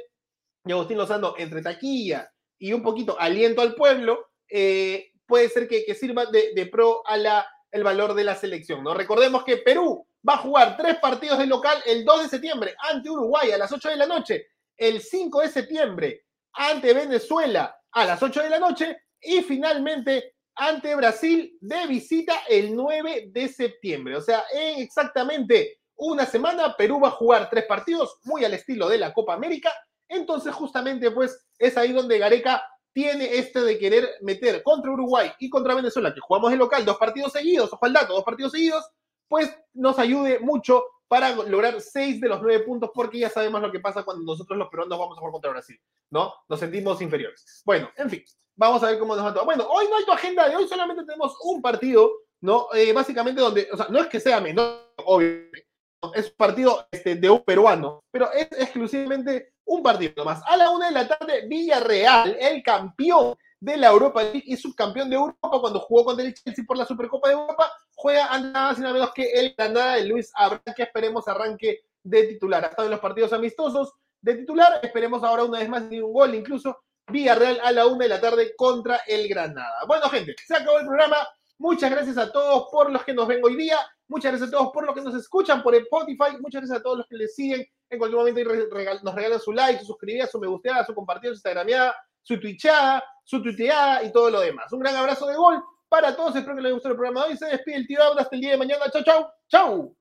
y 0.65 0.71
Agustín 0.71 0.97
Lozano 0.97 1.35
entre 1.37 1.61
taquilla 1.61 2.31
y 2.57 2.73
un 2.73 2.83
poquito 2.83 3.19
aliento 3.19 3.61
al 3.61 3.75
pueblo, 3.75 4.27
eh, 4.49 5.11
puede 5.25 5.49
ser 5.49 5.67
que, 5.67 5.93
sirva 5.95 6.25
de, 6.25 6.69
pro 6.71 7.01
a 7.05 7.15
la, 7.17 7.47
el 7.71 7.83
valor 7.83 8.13
de 8.13 8.23
la 8.23 8.35
selección. 8.35 8.83
¿no? 8.83 8.93
Recordemos 8.93 9.43
que 9.43 9.57
Perú 9.57 10.05
va 10.27 10.33
a 10.33 10.37
jugar 10.37 10.75
tres 10.75 10.97
partidos 10.97 11.37
de 11.37 11.45
local 11.45 11.77
el 11.85 12.03
2 12.03 12.23
de 12.23 12.29
septiembre 12.29 12.75
ante 12.91 13.09
Uruguay 13.09 13.51
a 13.51 13.57
las 13.57 13.71
8 13.71 13.89
de 13.89 13.95
la 13.95 14.05
noche, 14.05 14.47
el 14.75 15.01
5 15.01 15.41
de 15.41 15.49
septiembre 15.49 16.25
ante 16.53 16.93
Venezuela 16.93 17.79
a 17.91 18.05
las 18.05 18.21
8 18.21 18.43
de 18.43 18.49
la 18.49 18.59
noche 18.59 18.97
y 19.21 19.41
finalmente 19.41 20.33
ante 20.55 20.95
Brasil 20.95 21.57
de 21.61 21.87
visita 21.87 22.41
el 22.49 22.75
9 22.75 23.29
de 23.31 23.47
septiembre. 23.47 24.17
O 24.17 24.21
sea, 24.21 24.43
en 24.53 24.81
exactamente 24.81 25.79
una 25.95 26.25
semana 26.25 26.75
Perú 26.75 26.99
va 26.99 27.09
a 27.09 27.11
jugar 27.11 27.49
tres 27.49 27.65
partidos 27.65 28.19
muy 28.23 28.43
al 28.43 28.53
estilo 28.53 28.89
de 28.89 28.97
la 28.97 29.13
Copa 29.13 29.33
América 29.33 29.73
entonces, 30.09 30.53
justamente, 30.53 31.09
pues, 31.11 31.45
es 31.57 31.77
ahí 31.77 31.93
donde 31.93 32.17
Gareca 32.17 32.63
tiene 32.91 33.37
este 33.37 33.61
de 33.61 33.77
querer 33.77 34.09
meter 34.21 34.63
contra 34.63 34.91
Uruguay 34.91 35.31
y 35.39 35.49
contra 35.49 35.75
Venezuela, 35.75 36.13
que 36.13 36.19
jugamos 36.19 36.51
de 36.51 36.57
local, 36.57 36.83
dos 36.83 36.97
partidos 36.97 37.31
seguidos, 37.31 37.71
ojo 37.71 37.85
al 37.85 37.93
dato, 37.93 38.13
dos 38.13 38.23
partidos 38.23 38.51
seguidos, 38.51 38.83
pues 39.27 39.55
nos 39.73 39.99
ayude 39.99 40.39
mucho 40.39 40.83
para 41.07 41.35
lograr 41.35 41.79
seis 41.81 42.19
de 42.19 42.27
los 42.27 42.41
nueve 42.41 42.63
puntos, 42.63 42.91
porque 42.93 43.19
ya 43.19 43.29
sabemos 43.29 43.61
lo 43.61 43.71
que 43.71 43.79
pasa 43.79 44.03
cuando 44.03 44.23
nosotros 44.23 44.57
los 44.57 44.69
peruanos 44.69 44.97
vamos 44.97 45.17
a 45.17 45.19
jugar 45.19 45.31
contra 45.33 45.51
Brasil, 45.51 45.79
¿no? 46.09 46.33
Nos 46.47 46.59
sentimos 46.59 47.01
inferiores. 47.01 47.61
Bueno, 47.65 47.89
en 47.95 48.09
fin, 48.09 48.23
vamos 48.55 48.83
a 48.83 48.87
ver 48.87 48.99
cómo 48.99 49.15
nos 49.15 49.25
va 49.25 49.33
todo. 49.33 49.45
Bueno, 49.45 49.67
hoy 49.69 49.85
no 49.89 49.97
hay 49.97 50.05
tu 50.05 50.11
agenda 50.11 50.49
de 50.49 50.55
hoy, 50.55 50.67
solamente 50.67 51.03
tenemos 51.05 51.35
un 51.43 51.61
partido, 51.61 52.11
¿no? 52.41 52.67
Eh, 52.73 52.91
básicamente 52.93 53.41
donde, 53.41 53.69
o 53.71 53.77
sea, 53.77 53.87
no 53.89 53.99
es 53.99 54.07
que 54.07 54.19
sea 54.19 54.39
menor, 54.39 54.93
obviamente, 55.05 55.68
es 56.13 56.29
partido 56.31 56.87
este, 56.91 57.15
de 57.15 57.29
un 57.29 57.43
peruano, 57.43 58.03
pero 58.11 58.31
es 58.31 58.47
exclusivamente 58.51 59.53
un 59.65 59.83
partido 59.83 60.25
más. 60.25 60.41
A 60.47 60.57
la 60.57 60.71
una 60.71 60.87
de 60.87 60.93
la 60.93 61.07
tarde, 61.07 61.45
Villarreal, 61.47 62.35
el 62.39 62.63
campeón 62.63 63.35
de 63.59 63.77
la 63.77 63.87
Europa 63.87 64.23
League 64.23 64.43
y 64.45 64.55
subcampeón 64.55 65.09
de 65.09 65.17
Europa 65.17 65.59
cuando 65.59 65.79
jugó 65.81 66.05
contra 66.05 66.25
el 66.25 66.33
Chelsea 66.33 66.63
por 66.65 66.77
la 66.77 66.85
Supercopa 66.85 67.27
de 67.27 67.35
Europa, 67.35 67.71
juega 67.93 68.39
nada 68.39 68.73
y 68.77 68.81
nada 68.81 68.93
menos 68.93 69.11
que 69.13 69.31
el 69.31 69.53
Granada 69.57 69.95
de 69.95 70.05
Luis 70.05 70.31
Abraham, 70.35 70.73
que 70.75 70.83
esperemos 70.83 71.27
arranque 71.27 71.81
de 72.03 72.23
titular. 72.23 72.63
Ha 72.63 72.69
estado 72.69 72.87
en 72.87 72.91
los 72.91 73.01
partidos 73.01 73.33
amistosos 73.33 73.93
de 74.21 74.35
titular, 74.35 74.79
esperemos 74.81 75.23
ahora 75.23 75.43
una 75.43 75.59
vez 75.59 75.69
más 75.69 75.83
ni 75.83 75.99
un 75.99 76.13
gol, 76.13 76.35
incluso 76.35 76.83
Villarreal 77.11 77.59
a 77.63 77.71
la 77.71 77.87
una 77.87 78.03
de 78.03 78.09
la 78.09 78.21
tarde 78.21 78.55
contra 78.55 79.01
el 79.07 79.27
Granada. 79.27 79.83
Bueno, 79.87 80.07
gente, 80.09 80.35
se 80.45 80.55
acabó 80.55 80.79
el 80.79 80.85
programa. 80.85 81.17
Muchas 81.59 81.91
gracias 81.91 82.17
a 82.17 82.31
todos 82.31 82.67
por 82.71 82.91
los 82.91 83.03
que 83.03 83.13
nos 83.13 83.27
ven 83.27 83.41
hoy 83.43 83.55
día. 83.55 83.77
Muchas 84.07 84.31
gracias 84.31 84.49
a 84.49 84.51
todos 84.51 84.71
por 84.73 84.85
los 84.85 84.95
que 84.95 85.01
nos 85.01 85.13
escuchan 85.13 85.61
por 85.61 85.75
Spotify. 85.75 86.37
Muchas 86.39 86.61
gracias 86.61 86.79
a 86.79 86.81
todos 86.81 86.99
los 86.99 87.07
que 87.07 87.17
les 87.17 87.35
siguen 87.35 87.63
en 87.89 87.97
cualquier 87.97 88.19
momento 88.19 89.03
nos 89.03 89.15
regalan 89.15 89.39
su 89.39 89.51
like, 89.51 89.79
su 89.79 89.87
suscribida, 89.87 90.27
su 90.27 90.39
me 90.39 90.47
gusteada, 90.47 90.85
su 90.85 90.93
compartida, 90.93 91.31
su 91.31 91.35
instagrameada, 91.35 91.95
su 92.21 92.39
twitchada, 92.39 93.03
su 93.23 93.41
tuiteada 93.41 94.03
y 94.03 94.11
todo 94.11 94.29
lo 94.29 94.41
demás. 94.41 94.71
Un 94.71 94.79
gran 94.79 94.95
abrazo 94.95 95.25
de 95.25 95.35
gol 95.35 95.63
para 95.87 96.15
todos. 96.15 96.35
Espero 96.35 96.55
que 96.55 96.61
les 96.61 96.73
guste 96.73 96.89
el 96.89 96.95
programa 96.95 97.23
de 97.23 97.31
hoy. 97.31 97.37
Se 97.37 97.47
despide 97.47 97.75
el 97.77 97.87
tío 97.87 97.99
hasta 98.17 98.35
el 98.35 98.41
día 98.41 98.51
de 98.51 98.57
mañana. 98.57 98.85
Chau, 98.91 99.03
chau, 99.03 99.27
chau. 99.47 99.98